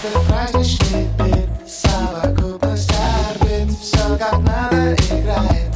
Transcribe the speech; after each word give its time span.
Это 0.00 0.20
праздничный 0.28 1.08
бит, 1.18 1.48
совокупность 1.66 2.92
орбит 3.30 3.76
Все 3.80 4.16
как 4.16 4.38
надо 4.38 4.94
играет 4.94 5.74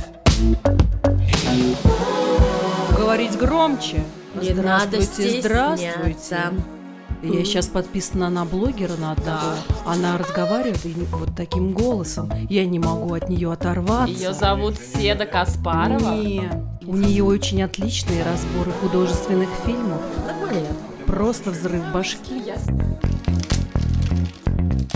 Говорить 2.96 3.36
громче. 3.36 4.04
Не 4.40 4.50
надо 4.54 5.00
здравствуйте. 5.00 6.52
Я 7.22 7.44
сейчас 7.44 7.66
подписана 7.66 8.30
на 8.30 8.44
блогера 8.44 8.96
на 8.96 9.12
одного. 9.12 9.54
Она 9.84 10.16
разговаривает 10.18 10.86
и 10.86 10.94
вот 11.10 11.30
таким 11.36 11.72
голосом. 11.72 12.30
Я 12.48 12.64
не 12.64 12.78
могу 12.78 13.14
от 13.14 13.28
нее 13.28 13.52
оторваться. 13.52 14.14
Ее 14.14 14.34
зовут 14.34 14.76
Седа 14.78 15.26
Каспарова. 15.26 16.14
Не. 16.14 16.48
У 16.86 16.96
нее 16.96 17.24
очень 17.24 17.62
отличные 17.62 18.24
разборы 18.24 18.70
художественных 18.80 19.48
фильмов. 19.66 20.00
Нормально. 20.26 20.68
Просто 21.06 21.50
взрыв 21.50 21.82
башки. 21.92 22.42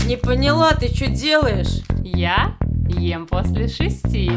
Не 0.07 0.15
поняла, 0.15 0.71
ты 0.73 0.87
что 0.87 1.07
делаешь? 1.07 1.83
Я 2.01 2.55
ем 2.87 3.27
после 3.27 3.67
шести. 3.67 4.31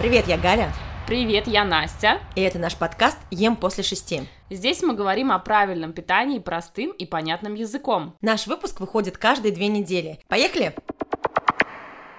Привет, 0.00 0.26
я 0.26 0.36
Галя, 0.36 0.72
Привет, 1.06 1.46
я 1.46 1.64
Настя. 1.64 2.18
и 2.34 2.40
это 2.40 2.58
наш 2.58 2.74
подкаст 2.74 3.16
«Ем 3.30 3.54
после 3.54 3.84
шести». 3.84 4.22
Здесь 4.50 4.82
мы 4.82 4.94
говорим 4.94 5.30
о 5.30 5.38
правильном 5.38 5.92
питании 5.92 6.40
простым 6.40 6.90
и 6.90 7.06
понятным 7.06 7.54
языком. 7.54 8.16
Наш 8.22 8.48
выпуск 8.48 8.80
выходит 8.80 9.18
каждые 9.18 9.54
две 9.54 9.68
недели. 9.68 10.18
Поехали? 10.26 10.74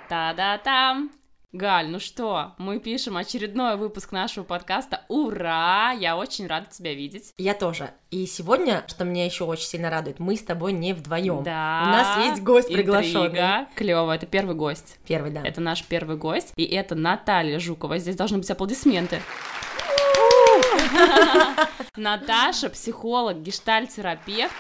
Та-да-там! 0.08 1.12
Галь, 1.58 1.88
ну 1.88 2.00
что, 2.00 2.54
мы 2.60 2.80
пишем 2.80 3.18
очередной 3.18 3.78
выпуск 3.78 4.12
нашего 4.12 4.44
подкаста. 4.44 5.02
Ура! 5.08 5.92
Я 5.92 6.16
очень 6.16 6.46
рада 6.46 6.68
тебя 6.70 6.94
видеть. 6.94 7.34
Я 7.40 7.56
тоже. 7.56 7.90
И 8.12 8.28
сегодня, 8.28 8.84
что 8.86 9.06
меня 9.06 9.26
еще 9.26 9.44
очень 9.44 9.66
сильно 9.66 9.90
радует, 9.90 10.20
мы 10.20 10.36
с 10.36 10.44
тобой 10.44 10.72
не 10.72 10.94
вдвоем. 10.94 11.42
Да. 11.42 11.82
У 11.84 11.90
нас 11.90 12.28
есть 12.28 12.44
гость 12.44 12.72
приглашенный. 12.72 13.26
Интрига. 13.26 13.68
Клево, 13.74 14.12
это 14.12 14.28
первый 14.28 14.54
гость. 14.54 15.00
Первый, 15.08 15.32
да. 15.32 15.42
Это 15.44 15.60
наш 15.60 15.84
первый 15.84 16.16
гость, 16.16 16.54
и 16.58 16.64
это 16.64 16.94
Наталья 16.94 17.58
Жукова. 17.58 17.98
Здесь 17.98 18.16
должны 18.16 18.38
быть 18.38 18.52
аплодисменты. 18.52 19.20
Наташа, 21.96 22.70
психолог, 22.70 23.42
гештальтерапевт. 23.42 24.54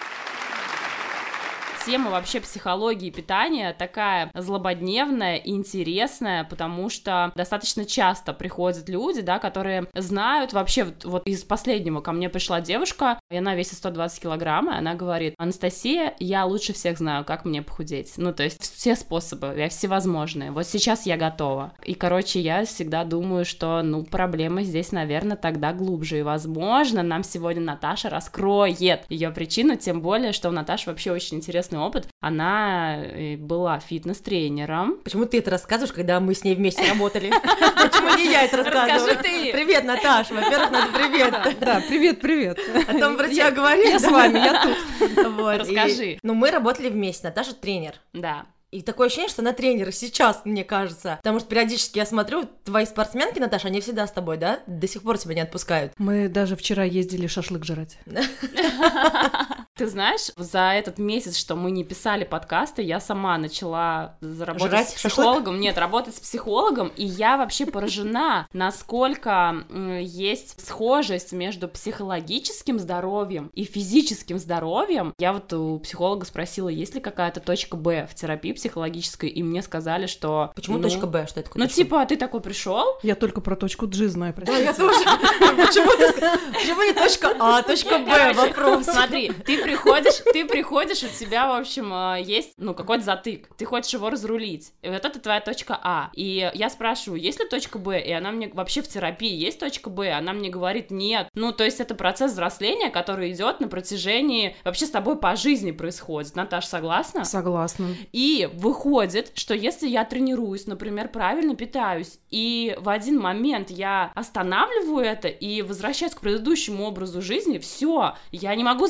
Тема 1.88 2.12
вообще 2.12 2.42
психологии 2.42 3.10
питания 3.12 3.72
такая 3.72 4.30
злободневная 4.34 5.38
интересная, 5.38 6.44
потому 6.44 6.90
что 6.90 7.32
достаточно 7.34 7.86
часто 7.86 8.34
приходят 8.34 8.90
люди, 8.90 9.22
да, 9.22 9.40
которые 9.40 9.88
знают 9.94 10.52
вообще, 10.52 10.84
вот, 10.84 11.06
вот 11.06 11.26
из 11.26 11.46
последнего 11.46 12.02
ко 12.02 12.12
мне 12.12 12.28
пришла 12.28 12.60
девушка, 12.60 13.22
и 13.32 13.38
она 13.38 13.56
весит 13.56 13.76
120 13.76 14.22
килограмм, 14.22 14.70
и 14.70 14.76
она 14.76 14.96
говорит, 14.96 15.36
Анастасия, 15.38 16.14
я 16.20 16.44
лучше 16.44 16.74
всех 16.74 16.98
знаю, 16.98 17.24
как 17.24 17.46
мне 17.46 17.62
похудеть. 17.62 18.16
Ну, 18.18 18.34
то 18.34 18.44
есть 18.44 18.62
все 18.62 18.94
способы, 18.98 19.54
я 19.56 19.70
всевозможные. 19.70 20.52
Вот 20.52 20.68
сейчас 20.68 21.06
я 21.06 21.16
готова. 21.16 21.72
И, 21.86 21.94
короче, 21.94 22.42
я 22.42 22.66
всегда 22.66 23.06
думаю, 23.06 23.46
что, 23.46 23.82
ну, 23.82 24.04
проблема 24.04 24.64
здесь, 24.64 24.92
наверное, 24.92 25.38
тогда 25.38 25.72
глубже. 25.72 26.20
И, 26.20 26.24
возможно, 26.24 27.02
нам 27.02 27.24
сегодня 27.24 27.62
Наташа 27.62 28.10
раскроет 28.10 28.82
ее 28.82 29.32
причину, 29.32 29.78
тем 29.78 30.02
более, 30.02 30.34
что 30.34 30.50
у 30.50 30.52
Наташи 30.52 30.90
вообще 30.90 31.14
очень 31.14 31.38
интересный 31.38 31.77
опыт. 31.82 32.08
Она 32.20 32.98
э, 32.98 33.38
была 33.38 33.80
фитнес-тренером. 33.80 35.00
Почему 35.04 35.26
ты 35.26 35.40
это 35.40 35.52
рассказываешь, 35.52 35.94
когда 35.94 36.20
мы 36.20 36.34
с 36.34 36.44
ней 36.44 36.56
вместе 36.56 36.88
работали? 36.88 37.30
Почему 37.32 38.16
не 38.18 38.32
я 38.32 38.44
это 38.44 38.58
рассказываю? 38.58 39.16
Расскажи 39.16 39.24
ты. 39.24 39.52
Привет, 39.52 39.84
Наташ. 39.84 40.30
Во-первых, 40.32 40.72
надо 40.72 40.92
привет. 40.94 41.60
Да, 41.60 41.82
привет, 41.88 42.22
привет. 42.22 42.60
О 42.88 43.00
том 43.00 43.18
про 43.18 43.28
тебя 43.28 43.52
говорить. 43.52 43.90
Я 43.90 44.00
с 44.00 44.10
вами, 44.10 44.40
я 44.40 44.64
тут. 44.64 44.78
Расскажи. 45.60 46.20
Ну, 46.24 46.34
мы 46.34 46.52
работали 46.52 46.90
вместе. 46.90 47.28
Наташа 47.28 47.54
тренер. 47.54 47.96
Да. 48.14 48.46
И 48.70 48.82
такое 48.82 49.08
ощущение, 49.08 49.30
что 49.30 49.42
она 49.42 49.54
тренер 49.54 49.94
сейчас, 49.94 50.42
мне 50.44 50.66
кажется. 50.66 51.16
Потому 51.18 51.40
что 51.40 51.48
периодически 51.48 52.00
я 52.00 52.06
смотрю, 52.06 52.50
твои 52.66 52.86
спортсменки, 52.86 53.40
Наташа, 53.40 53.70
они 53.70 53.80
всегда 53.80 54.06
с 54.06 54.12
тобой, 54.12 54.38
да? 54.38 54.60
До 54.68 54.88
сих 54.90 55.04
пор 55.04 55.18
тебя 55.18 55.36
не 55.36 55.42
отпускают. 55.42 55.94
Мы 55.98 56.28
даже 56.28 56.58
вчера 56.58 56.84
ездили 56.84 57.28
шашлык 57.28 57.64
жрать. 57.64 57.98
Ты 59.78 59.88
знаешь, 59.88 60.32
за 60.36 60.72
этот 60.72 60.98
месяц, 60.98 61.38
что 61.38 61.56
мы 61.56 61.70
не 61.70 61.84
писали 61.84 62.24
подкасты, 62.24 62.82
я 62.82 63.00
сама 63.00 63.38
начала 63.38 64.18
работать 64.22 64.72
Жрать 64.72 64.90
с 64.90 64.94
шашлык? 65.00 65.14
психологом. 65.14 65.60
Нет, 65.60 65.78
работать 65.78 66.16
с 66.16 66.20
психологом, 66.20 66.92
и 66.96 67.06
я 67.06 67.38
вообще 67.38 67.68
поражена, 67.68 68.48
насколько 68.54 69.66
есть 70.02 70.66
схожесть 70.66 71.32
между 71.32 71.68
психологическим 71.68 72.80
здоровьем 72.80 73.52
и 73.54 73.66
физическим 73.66 74.40
здоровьем. 74.40 75.14
Я 75.20 75.32
вот 75.32 75.54
у 75.54 75.78
психолога 75.78 76.26
спросила, 76.26 76.70
есть 76.70 76.96
ли 76.96 77.02
какая-то 77.02 77.40
точка 77.40 77.78
Б 77.78 78.08
в 78.10 78.16
терапии 78.16 78.54
психологической, 78.54 79.30
и 79.30 79.44
мне 79.44 79.62
сказали, 79.62 80.08
что... 80.08 80.52
Почему 80.56 80.78
ну, 80.78 80.84
точка 80.90 81.06
Б? 81.06 81.28
Что 81.28 81.42
это 81.42 81.50
такое? 81.50 81.64
Ну, 81.64 81.70
типа, 81.70 82.04
ты 82.08 82.18
такой 82.18 82.42
пришел, 82.42 82.98
Я 83.04 83.14
только 83.14 83.42
про 83.42 83.56
точку 83.56 83.86
G 83.86 84.08
знаю, 84.08 84.34
Да, 84.36 84.42
простите. 84.42 84.64
я 84.64 84.74
тоже. 84.74 85.00
Почему 86.58 86.84
не 86.84 86.94
точка 86.94 87.36
А, 87.40 87.60
а 87.60 87.64
точка 87.64 88.00
Б? 88.00 88.34
Вопрос. 88.34 88.86
Смотри, 88.86 89.32
ты 89.46 89.67
приходишь, 89.68 90.22
ты 90.32 90.46
приходишь, 90.46 91.04
у 91.04 91.08
тебя, 91.08 91.48
в 91.48 91.60
общем, 91.60 91.94
э, 91.94 92.22
есть, 92.22 92.54
ну, 92.58 92.74
какой-то 92.74 93.04
затык. 93.04 93.50
Ты 93.58 93.66
хочешь 93.66 93.94
его 93.94 94.10
разрулить. 94.10 94.72
И 94.82 94.90
вот 94.90 95.04
это 95.04 95.20
твоя 95.20 95.42
точка 95.42 95.80
А. 95.82 96.10
И 96.14 96.50
я 96.54 96.70
спрашиваю, 96.70 97.20
есть 97.20 97.40
ли 97.40 97.48
точка 97.48 97.78
Б? 97.78 98.02
И 98.02 98.12
она 98.12 98.32
мне 98.32 98.50
вообще 98.54 98.82
в 98.82 98.88
терапии 98.88 99.34
есть 99.34 99.60
точка 99.60 99.90
Б? 99.90 100.12
Она 100.12 100.34
мне 100.34 100.50
говорит, 100.50 100.92
нет. 100.92 101.30
Ну, 101.34 101.52
то 101.52 101.64
есть 101.64 101.80
это 101.80 101.96
процесс 101.96 102.32
взросления, 102.32 102.90
который 102.90 103.32
идет 103.32 103.60
на 103.60 103.68
протяжении, 103.68 104.56
вообще 104.64 104.86
с 104.86 104.92
тобой 104.92 105.18
по 105.18 105.36
жизни 105.36 105.72
происходит. 105.72 106.36
Наташа, 106.36 106.68
согласна? 106.68 107.26
Согласна. 107.26 107.88
И 108.12 108.50
выходит, 108.54 109.32
что 109.36 109.54
если 109.54 109.88
я 109.88 110.06
тренируюсь, 110.06 110.68
например, 110.68 111.10
правильно 111.10 111.56
питаюсь, 111.56 112.20
и 112.30 112.76
в 112.80 112.90
один 112.90 113.20
момент 113.20 113.70
я 113.70 114.12
останавливаю 114.16 115.06
это 115.06 115.28
и 115.28 115.62
возвращаюсь 115.62 116.14
к 116.14 116.22
предыдущему 116.22 116.86
образу 116.86 117.22
жизни, 117.22 117.58
все, 117.58 118.16
я 118.32 118.56
не 118.56 118.64
могу 118.64 118.88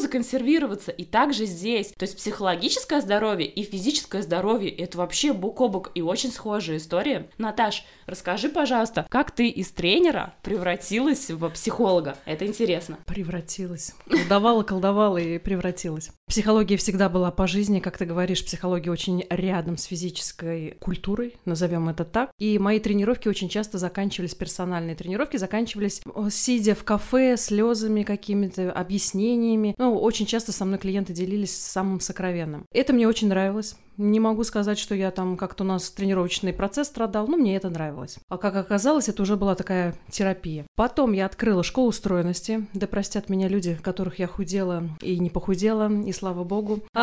законсервироваться. 0.68 0.92
И 0.92 1.06
также 1.06 1.46
здесь. 1.46 1.94
То 1.98 2.04
есть 2.04 2.18
психологическое 2.18 3.02
здоровье 3.02 3.48
и 3.48 3.64
физическое 3.64 4.22
здоровье 4.22 4.70
это 4.72 4.98
вообще 4.98 5.34
бок 5.34 5.62
о 5.62 5.68
бок 5.68 5.92
и 5.96 6.02
очень 6.02 6.32
схожая 6.32 6.78
история. 6.78 7.30
Наташ, 7.38 7.86
расскажи, 8.08 8.50
пожалуйста, 8.50 9.06
как 9.10 9.32
ты 9.32 9.50
из 9.50 9.72
тренера 9.72 10.34
превратилась 10.42 11.30
в 11.30 11.50
психолога? 11.50 12.18
Это 12.26 12.48
интересно. 12.48 12.98
Превратилась. 13.06 13.94
Колдовала, 14.10 14.64
колдовала 14.64 15.18
и 15.18 15.38
превратилась. 15.38 16.10
Психология 16.28 16.78
всегда 16.78 17.08
была 17.08 17.32
по 17.32 17.48
жизни, 17.48 17.80
как 17.80 17.98
ты 17.98 18.06
говоришь, 18.06 18.44
психология 18.44 18.92
очень 18.92 19.26
рядом 19.30 19.78
с 19.78 19.84
физической 19.84 20.72
культурой, 20.80 21.36
назовем 21.46 21.90
это 21.90 22.04
так. 22.04 22.32
И 22.40 22.60
мои 22.60 22.80
тренировки 22.80 23.28
очень 23.28 23.50
часто 23.50 23.78
заканчивались, 23.78 24.36
персональные 24.36 24.96
тренировки 24.96 25.38
заканчивались, 25.38 26.02
сидя 26.32 26.76
в 26.76 26.84
кафе, 26.84 27.38
слезами 27.38 28.04
какими-то, 28.04 28.72
объяснениями. 28.72 29.76
Ну, 29.78 29.98
очень 29.98 30.26
часто 30.26 30.52
со 30.52 30.66
мной 30.66 30.80
клиенты 30.80 31.14
делились 31.14 31.56
самым 31.56 32.00
сокровенным. 32.00 32.66
Это 32.72 32.94
мне 32.94 33.08
очень 33.08 33.30
нравилось. 33.30 33.76
Не 33.98 34.20
могу 34.20 34.44
сказать, 34.44 34.78
что 34.78 34.94
я 34.94 35.10
там 35.10 35.38
как-то 35.38 35.64
у 35.64 35.68
нас 35.68 35.90
тренировочный 35.90 36.54
процесс 36.54 36.88
страдал, 36.88 37.28
но 37.28 37.36
мне 37.36 37.56
это 37.56 37.70
нравилось. 37.70 38.18
А 38.30 38.38
как 38.38 38.56
оказалось, 38.56 39.10
это 39.10 39.24
уже 39.24 39.38
была 39.38 39.56
такая 39.56 39.96
терапия. 40.12 40.66
Потом 40.76 41.14
я 41.14 41.26
открыла 41.26 41.64
школу 41.64 41.90
устроенности. 41.90 42.68
Да 42.74 42.86
простят 42.86 43.28
меня 43.30 43.48
люди, 43.48 43.80
которых 43.82 44.20
я 44.20 44.28
худела 44.28 44.84
и 45.02 45.18
не 45.18 45.32
похудела, 45.32 45.92
и 45.92 46.12
слава 46.12 46.44
богу. 46.44 46.84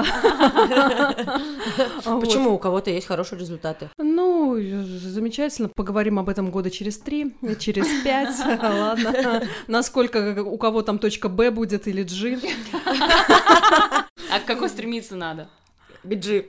Почему 2.05 2.55
у 2.55 2.59
кого-то 2.59 2.91
есть 2.91 3.09
хорошие 3.09 3.41
результаты? 3.41 3.91
Ну, 3.99 4.57
замечательно. 4.57 5.71
Поговорим 5.75 6.21
об 6.21 6.29
этом 6.29 6.53
года 6.53 6.71
через 6.71 6.99
три, 6.99 7.35
через 7.59 7.89
пять. 8.05 8.39
Ладно. 8.63 9.43
Насколько 9.67 10.45
у 10.45 10.59
кого 10.59 10.83
там 10.83 11.01
точка 11.01 11.29
Б 11.29 11.51
будет 11.51 11.89
или 11.89 12.05
G. 12.05 12.39
А 14.31 14.39
к 14.39 14.45
какой 14.47 14.69
стремиться 14.69 15.17
надо? 15.17 15.49
Биджи. 16.05 16.47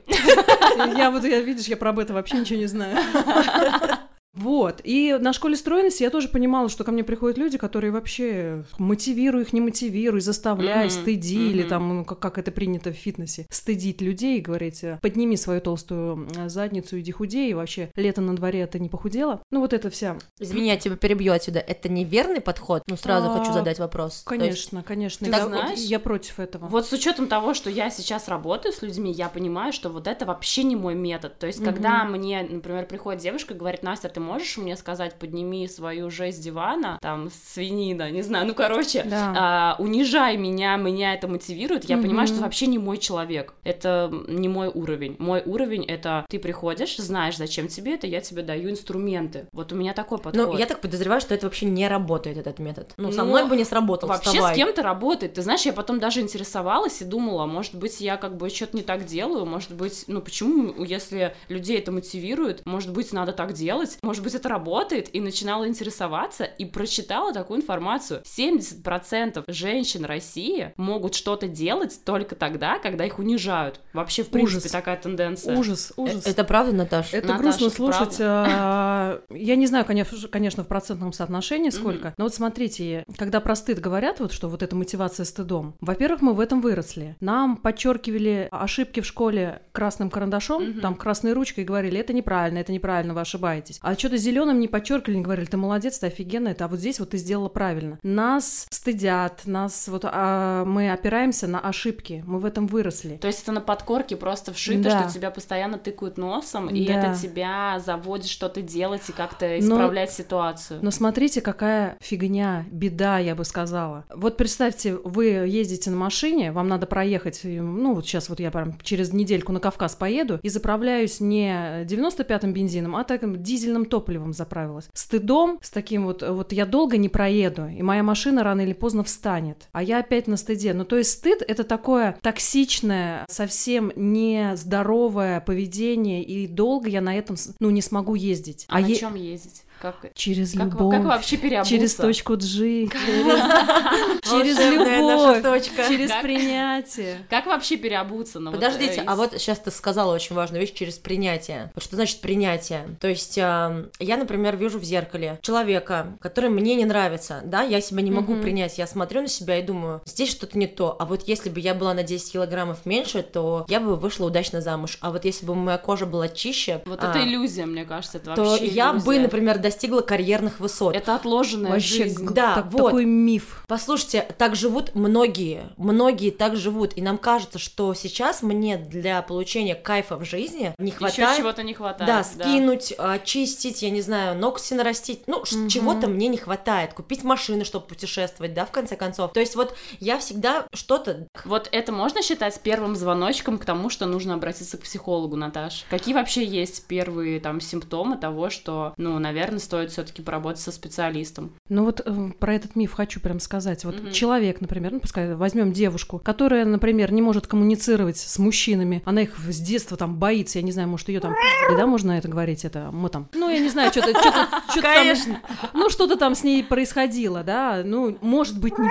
Я 0.96 1.10
вот, 1.10 1.24
я, 1.24 1.40
видишь, 1.40 1.66
я 1.66 1.76
про 1.76 1.90
это 2.00 2.12
вообще 2.12 2.36
ничего 2.38 2.58
не 2.58 2.66
знаю. 2.66 2.98
Вот. 4.36 4.80
И 4.84 5.16
на 5.20 5.32
школе 5.32 5.56
стройности 5.56 6.02
я 6.02 6.10
тоже 6.10 6.28
понимала, 6.28 6.68
что 6.68 6.84
ко 6.84 6.92
мне 6.92 7.02
приходят 7.04 7.38
люди, 7.38 7.58
которые 7.58 7.90
вообще 7.90 8.64
мотивируй 8.78 9.42
их, 9.42 9.52
не 9.52 9.60
мотивируй, 9.60 10.20
заставляй, 10.20 10.86
Мгм, 10.86 10.90
стыди, 10.90 11.50
или 11.50 11.60
мгм. 11.62 11.68
там, 11.68 11.88
ну, 11.96 12.04
как, 12.04 12.18
как 12.20 12.38
это 12.38 12.50
принято 12.52 12.90
в 12.92 12.96
фитнесе, 12.96 13.46
стыдить 13.50 14.00
людей 14.00 14.38
и 14.38 14.40
говорить, 14.40 14.84
э, 14.84 14.98
подними 15.02 15.36
свою 15.36 15.60
толстую 15.60 16.28
э, 16.36 16.48
задницу, 16.48 17.00
иди 17.00 17.12
худей, 17.12 17.50
и 17.50 17.54
вообще 17.54 17.90
лето 17.96 18.20
на 18.20 18.36
дворе 18.36 18.66
ты 18.66 18.78
не 18.78 18.88
похудела. 18.88 19.40
Ну, 19.50 19.60
вот 19.60 19.72
это 19.72 19.90
вся. 19.90 20.16
Извини, 20.38 20.68
я 20.68 20.76
тебя 20.76 20.96
перебью 20.96 21.32
отсюда. 21.32 21.58
Это 21.60 21.88
неверный 21.88 22.40
подход? 22.40 22.82
Ну, 22.86 22.96
сразу 22.96 23.30
А, 23.30 23.38
хочу 23.38 23.52
задать 23.52 23.78
вопрос. 23.78 24.22
То 24.22 24.34
есть- 24.34 24.42
Конечно, 24.44 24.82
конечно. 24.82 25.26
ты 25.26 25.32
Я- 25.32 25.46
знаешь- 25.46 25.78
я 25.80 25.98
против 25.98 26.38
этого. 26.40 26.66
Вот 26.66 26.86
с 26.86 26.92
учетом 26.92 27.26
того, 27.28 27.54
что 27.54 27.70
я 27.70 27.88
сейчас 27.90 28.28
работаю 28.28 28.72
с 28.72 28.82
людьми, 28.82 29.10
я 29.12 29.28
понимаю, 29.28 29.72
что 29.72 29.88
вот 29.88 30.06
это 30.06 30.26
вообще 30.26 30.62
не 30.62 30.76
мой 30.76 30.94
метод. 30.94 31.38
То 31.38 31.46
есть, 31.46 31.64
когда 31.64 32.04
мне, 32.04 32.42
например, 32.48 32.86
приходит 32.86 33.22
девушка 33.22 33.54
и 33.54 33.56
говорит, 33.56 33.82
Настя, 33.82 34.08
ты 34.08 34.20
можешь 34.26 34.56
мне 34.58 34.76
сказать, 34.76 35.14
подними 35.18 35.66
свою 35.68 36.10
жесть 36.10 36.42
дивана, 36.42 36.98
там, 37.00 37.30
свинина, 37.30 38.10
не 38.10 38.22
знаю, 38.22 38.46
ну, 38.46 38.54
короче, 38.54 39.04
Да. 39.04 39.32
а, 39.36 39.76
унижай 39.78 40.36
меня, 40.36 40.76
меня 40.76 41.14
это 41.14 41.28
мотивирует, 41.28 41.84
я 41.88 41.96
понимаю, 41.96 42.26
что 42.26 42.40
вообще 42.40 42.66
не 42.66 42.78
мой 42.78 42.98
человек, 42.98 43.54
это 43.64 44.10
не 44.28 44.48
мой 44.48 44.68
уровень. 44.68 45.16
Мой 45.18 45.42
уровень— 45.46 45.84
это 45.88 46.26
ты 46.28 46.38
приходишь, 46.38 46.96
знаешь, 46.96 47.36
зачем 47.36 47.68
тебе 47.68 47.94
это, 47.94 48.06
я 48.06 48.20
тебе 48.20 48.42
даю 48.42 48.70
инструменты. 48.70 49.46
Вот 49.52 49.72
у 49.72 49.76
меня 49.76 49.92
такой 49.94 50.18
подход. 50.18 50.52
Ну, 50.52 50.58
я 50.58 50.66
так 50.66 50.80
подозреваю, 50.80 51.20
что 51.20 51.34
это 51.34 51.46
вообще 51.46 51.66
не 51.66 51.88
работает, 51.88 52.36
этот 52.36 52.58
метод. 52.58 52.92
Ну, 52.96 53.12
со 53.12 53.22
Ну, 53.22 53.30
мной 53.30 53.46
бы 53.46 53.56
не 53.56 53.64
сработал, 53.64 54.08
Вообще 54.08 54.30
вставай. 54.30 54.54
с 54.54 54.56
кем-то 54.56 54.82
работает. 54.82 55.34
Ты 55.34 55.42
знаешь, 55.42 55.62
я 55.62 55.72
потом 55.72 55.98
даже 56.00 56.20
интересовалась 56.20 57.00
и 57.00 57.04
думала, 57.04 57.46
может 57.46 57.74
быть, 57.74 58.00
я 58.00 58.16
как 58.16 58.36
бы 58.36 58.48
что-то 58.50 58.76
не 58.76 58.82
так 58.82 59.04
делаю, 59.04 59.46
может 59.46 59.72
быть, 59.72 60.04
ну 60.08 60.20
почему, 60.20 60.82
если 60.84 61.34
людей 61.48 61.78
это 61.78 61.92
мотивирует, 61.92 62.64
может 62.66 62.92
быть, 62.92 63.12
надо 63.12 63.32
так 63.32 63.52
делать, 63.52 63.98
может 64.02 64.15
быть, 64.24 64.34
это 64.34 64.48
работает, 64.48 65.14
и 65.14 65.20
начинала 65.20 65.66
интересоваться, 65.68 66.44
и 66.44 66.64
прочитала 66.64 67.32
такую 67.32 67.60
информацию. 67.60 68.22
70% 68.24 69.44
женщин 69.48 70.04
России 70.04 70.72
могут 70.76 71.14
что-то 71.14 71.48
делать 71.48 72.00
только 72.04 72.34
тогда, 72.34 72.78
когда 72.78 73.04
их 73.04 73.18
унижают. 73.18 73.80
Вообще, 73.92 74.22
в 74.22 74.28
принципе, 74.28 74.58
Ужас. 74.58 74.70
такая 74.72 74.96
тенденция. 74.96 75.56
Ужас, 75.56 75.92
ужас. 75.96 76.26
Э, 76.26 76.30
Это 76.30 76.44
правда, 76.44 76.72
Наташа? 76.72 77.16
Это 77.16 77.28
Наташа, 77.28 77.42
грустно 77.42 77.66
это 77.66 77.74
слушать. 77.74 78.16
а, 78.20 79.20
Я 79.30 79.56
не 79.56 79.66
знаю, 79.66 79.84
конечно, 79.84 80.28
конечно, 80.28 80.64
в 80.64 80.66
процентном 80.68 81.12
соотношении 81.12 81.70
сколько. 81.70 82.14
Но 82.16 82.24
вот 82.24 82.34
смотрите, 82.34 83.04
когда 83.16 83.40
про 83.40 83.54
стыд 83.56 83.80
говорят, 83.80 84.20
вот 84.20 84.32
что 84.32 84.48
вот 84.48 84.62
эта 84.62 84.74
мотивация 84.76 85.24
стыдом. 85.24 85.74
Во-первых, 85.80 86.22
мы 86.22 86.32
в 86.34 86.40
этом 86.40 86.60
выросли. 86.60 87.16
Нам 87.20 87.56
подчеркивали 87.56 88.48
ошибки 88.50 89.00
в 89.00 89.06
школе 89.06 89.62
красным 89.72 90.10
карандашом, 90.10 90.62
Мгм. 90.70 90.80
там 90.80 90.94
красной 90.94 91.32
ручкой, 91.32 91.60
и 91.60 91.64
говорили, 91.64 91.98
это 91.98 92.12
неправильно, 92.12 92.58
это 92.58 92.72
неправильно, 92.72 93.14
вы 93.14 93.20
ошибаетесь. 93.20 93.78
А 93.82 93.94
что-то 94.06 94.18
зеленым 94.18 94.60
не 94.60 94.68
подчеркивали, 94.68 95.16
не 95.16 95.22
говорили, 95.24 95.46
ты 95.46 95.56
молодец, 95.56 95.98
ты 95.98 96.06
офигенно, 96.06 96.48
это, 96.48 96.66
а 96.66 96.68
вот 96.68 96.78
здесь 96.78 97.00
вот 97.00 97.10
ты 97.10 97.16
сделала 97.18 97.48
правильно. 97.48 97.98
Нас 98.04 98.68
стыдят, 98.70 99.42
нас 99.46 99.88
вот 99.88 100.02
а, 100.04 100.64
мы 100.64 100.92
опираемся 100.92 101.48
на 101.48 101.58
ошибки, 101.58 102.22
мы 102.24 102.38
в 102.38 102.44
этом 102.44 102.68
выросли. 102.68 103.16
То 103.16 103.26
есть 103.26 103.42
это 103.42 103.50
на 103.50 103.60
подкорке 103.60 104.14
просто 104.14 104.52
вшито, 104.52 104.84
Да. 104.84 105.02
что 105.02 105.12
тебя 105.18 105.32
постоянно 105.32 105.76
тыкают 105.78 106.18
носом, 106.18 106.68
и 106.68 106.86
Да. 106.86 106.92
это 107.10 107.20
тебя 107.20 107.82
заводит 107.84 108.28
что-то 108.28 108.62
делать 108.62 109.02
и 109.08 109.12
как-то 109.12 109.46
Но- 109.48 109.58
исправлять 109.58 110.12
ситуацию. 110.12 110.78
Но 110.82 110.92
смотрите, 110.92 111.40
какая 111.40 111.96
фигня, 112.00 112.64
беда, 112.70 113.18
я 113.18 113.34
бы 113.34 113.44
сказала. 113.44 114.04
Вот 114.14 114.36
представьте, 114.36 114.94
вы 114.94 115.24
ездите 115.48 115.90
на 115.90 115.96
машине, 115.96 116.52
вам 116.52 116.68
надо 116.68 116.86
проехать, 116.86 117.40
и, 117.44 117.58
ну 117.60 117.92
вот 117.94 118.06
сейчас 118.06 118.28
вот 118.28 118.38
я 118.38 118.52
прям 118.52 118.78
через 118.82 119.12
недельку 119.12 119.50
на 119.50 119.58
Кавказ 119.58 119.96
поеду 119.96 120.38
и 120.44 120.48
заправляюсь 120.48 121.18
не 121.18 121.84
95-м 121.86 122.52
бензином, 122.52 122.94
а 122.94 123.02
таким 123.02 123.42
дизельным 123.42 123.84
топливом 123.84 123.95
заправилась. 124.32 124.88
Стыдом, 124.92 125.58
с 125.62 125.70
таким 125.70 126.04
вот, 126.04 126.22
вот 126.22 126.52
я 126.52 126.66
долго 126.66 126.96
не 126.96 127.08
проеду, 127.08 127.66
и 127.66 127.82
моя 127.82 128.02
машина 128.02 128.42
рано 128.42 128.62
или 128.62 128.72
поздно 128.72 129.04
встанет, 129.04 129.68
а 129.72 129.82
я 129.82 129.98
опять 130.00 130.26
на 130.26 130.36
стыде. 130.36 130.72
Ну 130.72 130.84
то 130.84 130.96
есть 130.96 131.12
стыд 131.12 131.42
это 131.46 131.64
такое 131.64 132.18
токсичное, 132.22 133.24
совсем 133.28 133.92
нездоровое 133.96 135.40
поведение, 135.40 136.22
и 136.22 136.46
долго 136.46 136.88
я 136.88 137.00
на 137.00 137.16
этом, 137.16 137.36
ну 137.60 137.70
не 137.70 137.82
смогу 137.82 138.14
ездить. 138.14 138.66
А, 138.68 138.80
на 138.80 138.86
е- 138.86 138.96
чем 138.96 139.14
ездить? 139.14 139.62
Как, 139.80 139.96
Через 140.14 140.52
как, 140.52 140.66
любовь. 140.72 140.94
как 140.96 141.04
вообще 141.04 141.36
переобуться? 141.36 141.74
Через 141.74 141.94
точку 141.94 142.36
G, 142.36 142.88
через 144.22 144.58
любовь, 144.58 145.42
точка. 145.42 145.88
через 145.88 146.10
принятие. 146.22 147.18
Как 147.28 147.46
вообще 147.46 147.76
переобуться? 147.76 148.40
Ну, 148.40 148.52
Подождите, 148.52 149.00
э, 149.00 149.04
а 149.06 149.16
вот 149.16 149.32
сейчас 149.32 149.58
ты 149.58 149.70
сказала 149.70 150.14
очень 150.14 150.34
важную 150.34 150.62
вещь 150.62 150.72
через 150.72 150.98
принятие. 150.98 151.70
Вот 151.74 151.84
что 151.84 151.96
значит 151.96 152.20
принятие? 152.20 152.96
То 153.00 153.08
есть 153.08 153.36
я, 153.36 153.86
например, 154.00 154.56
вижу 154.56 154.78
в 154.78 154.84
зеркале 154.84 155.38
человека, 155.42 156.16
который 156.20 156.50
мне 156.50 156.74
не 156.74 156.84
нравится, 156.84 157.40
да, 157.44 157.62
я 157.62 157.80
себя 157.80 158.02
не 158.02 158.10
могу 158.10 158.36
принять, 158.36 158.78
я 158.78 158.86
смотрю 158.86 159.22
на 159.22 159.28
себя 159.28 159.58
и 159.58 159.62
думаю, 159.62 160.02
здесь 160.06 160.30
что-то 160.30 160.58
не 160.58 160.66
то, 160.66 160.96
а 160.98 161.04
вот 161.04 161.28
если 161.28 161.50
бы 161.50 161.60
я 161.60 161.74
была 161.74 161.94
на 161.94 162.02
10 162.02 162.32
килограммов 162.32 162.86
меньше, 162.86 163.22
то 163.22 163.66
я 163.68 163.80
бы 163.80 163.96
вышла 163.96 164.26
удачно 164.26 164.60
замуж, 164.60 164.98
а 165.00 165.10
вот 165.10 165.24
если 165.24 165.44
бы 165.46 165.54
моя 165.54 165.78
кожа 165.78 166.06
была 166.06 166.28
чище, 166.28 166.82
Вот 166.86 167.02
а, 167.02 167.10
это 167.10 167.22
иллюзия, 167.22 167.66
мне 167.66 167.84
кажется, 167.84 168.18
это 168.18 168.34
то 168.34 168.44
вообще 168.44 168.66
я 168.66 168.92
бы, 168.92 169.18
например, 169.18 169.58
достигла 169.66 170.00
карьерных 170.00 170.60
высот. 170.60 170.94
Это 170.94 171.14
отложенная 171.16 171.72
Вообще, 171.72 172.04
жизнь. 172.04 172.26
Да, 172.30 172.54
так- 172.56 172.72
вот. 172.72 172.84
такой 172.86 173.04
миф. 173.04 173.64
Послушайте, 173.66 174.26
так 174.38 174.54
живут 174.54 174.94
многие, 174.94 175.64
многие 175.76 176.30
так 176.30 176.56
живут, 176.56 176.92
и 176.96 177.02
нам 177.02 177.18
кажется, 177.18 177.58
что 177.58 177.94
сейчас 177.94 178.42
мне 178.42 178.76
для 178.76 179.22
получения 179.22 179.74
кайфа 179.74 180.16
в 180.16 180.24
жизни 180.24 180.72
не 180.78 180.88
Еще 180.88 180.98
хватает 180.98 181.36
чего-то 181.38 181.62
не 181.62 181.74
хватает. 181.74 182.06
Да, 182.06 182.22
скинуть, 182.24 182.92
очистить, 182.96 183.82
я 183.82 183.90
не 183.90 184.02
знаю, 184.02 184.38
ногти 184.38 184.74
нарастить. 184.74 185.22
Ну, 185.26 185.40
Мгм. 185.50 185.68
чего-то 185.68 186.06
мне 186.06 186.28
не 186.28 186.36
хватает. 186.36 186.94
Купить 186.94 187.24
машину, 187.24 187.64
чтобы 187.64 187.86
путешествовать, 187.86 188.54
да, 188.54 188.64
в 188.64 188.70
конце 188.70 188.96
концов. 188.96 189.32
То 189.32 189.40
есть 189.40 189.56
вот 189.56 189.76
я 190.00 190.18
всегда 190.18 190.66
что-то... 190.72 191.26
Вот 191.44 191.68
это 191.72 191.92
можно 191.92 192.22
считать 192.22 192.58
первым 192.60 192.94
звоночком 192.96 193.58
к 193.58 193.64
тому, 193.64 193.90
что 193.90 194.06
нужно 194.06 194.34
обратиться 194.34 194.78
к 194.78 194.82
психологу, 194.82 195.36
Наташ? 195.36 195.84
Какие 195.90 196.14
вообще 196.14 196.44
есть 196.44 196.86
первые 196.86 197.40
там 197.40 197.60
симптомы 197.60 198.16
того, 198.16 198.50
что, 198.50 198.94
ну, 198.96 199.18
наверное, 199.18 199.55
стоит 199.58 199.90
все-таки 199.90 200.22
поработать 200.22 200.60
со 200.60 200.72
специалистом? 200.72 201.52
Ну 201.68 201.84
вот 201.84 202.00
э, 202.04 202.30
про 202.38 202.54
этот 202.54 202.76
миф 202.76 202.92
хочу 202.92 203.20
прям 203.20 203.40
сказать. 203.40 203.84
Вот 203.84 204.00
Мгм. 204.00 204.12
человек, 204.12 204.60
например, 204.60 204.92
ну 204.92 205.00
пускай 205.00 205.34
возьмем 205.34 205.72
девушку, 205.72 206.20
которая, 206.22 206.64
например, 206.64 207.12
не 207.12 207.22
может 207.22 207.46
коммуницировать 207.46 208.18
с 208.18 208.38
мужчинами, 208.38 209.02
она 209.04 209.22
их 209.22 209.36
с 209.38 209.58
детства 209.60 209.96
там 209.96 210.16
боится, 210.16 210.58
я 210.58 210.64
не 210.64 210.72
знаю, 210.72 210.88
может 210.88 211.08
ее 211.08 211.20
там, 211.20 211.34
да, 211.76 211.86
можно 211.86 212.12
это 212.12 212.28
говорить, 212.28 212.64
это 212.64 212.90
мы 212.92 213.08
там, 213.08 213.28
ну 213.34 213.48
я 213.50 213.58
не 213.58 213.68
знаю, 213.68 213.90
что-то, 213.90 214.10
что-то, 214.10 214.48
что-то 214.70 214.82
там, 214.82 215.38
ну 215.74 215.90
что-то 215.90 216.16
там 216.16 216.34
с 216.34 216.42
ней 216.44 216.62
происходило, 216.64 217.42
да, 217.42 217.82
ну 217.84 218.16
может 218.20 218.58
быть 218.58 218.78
не 218.78 218.88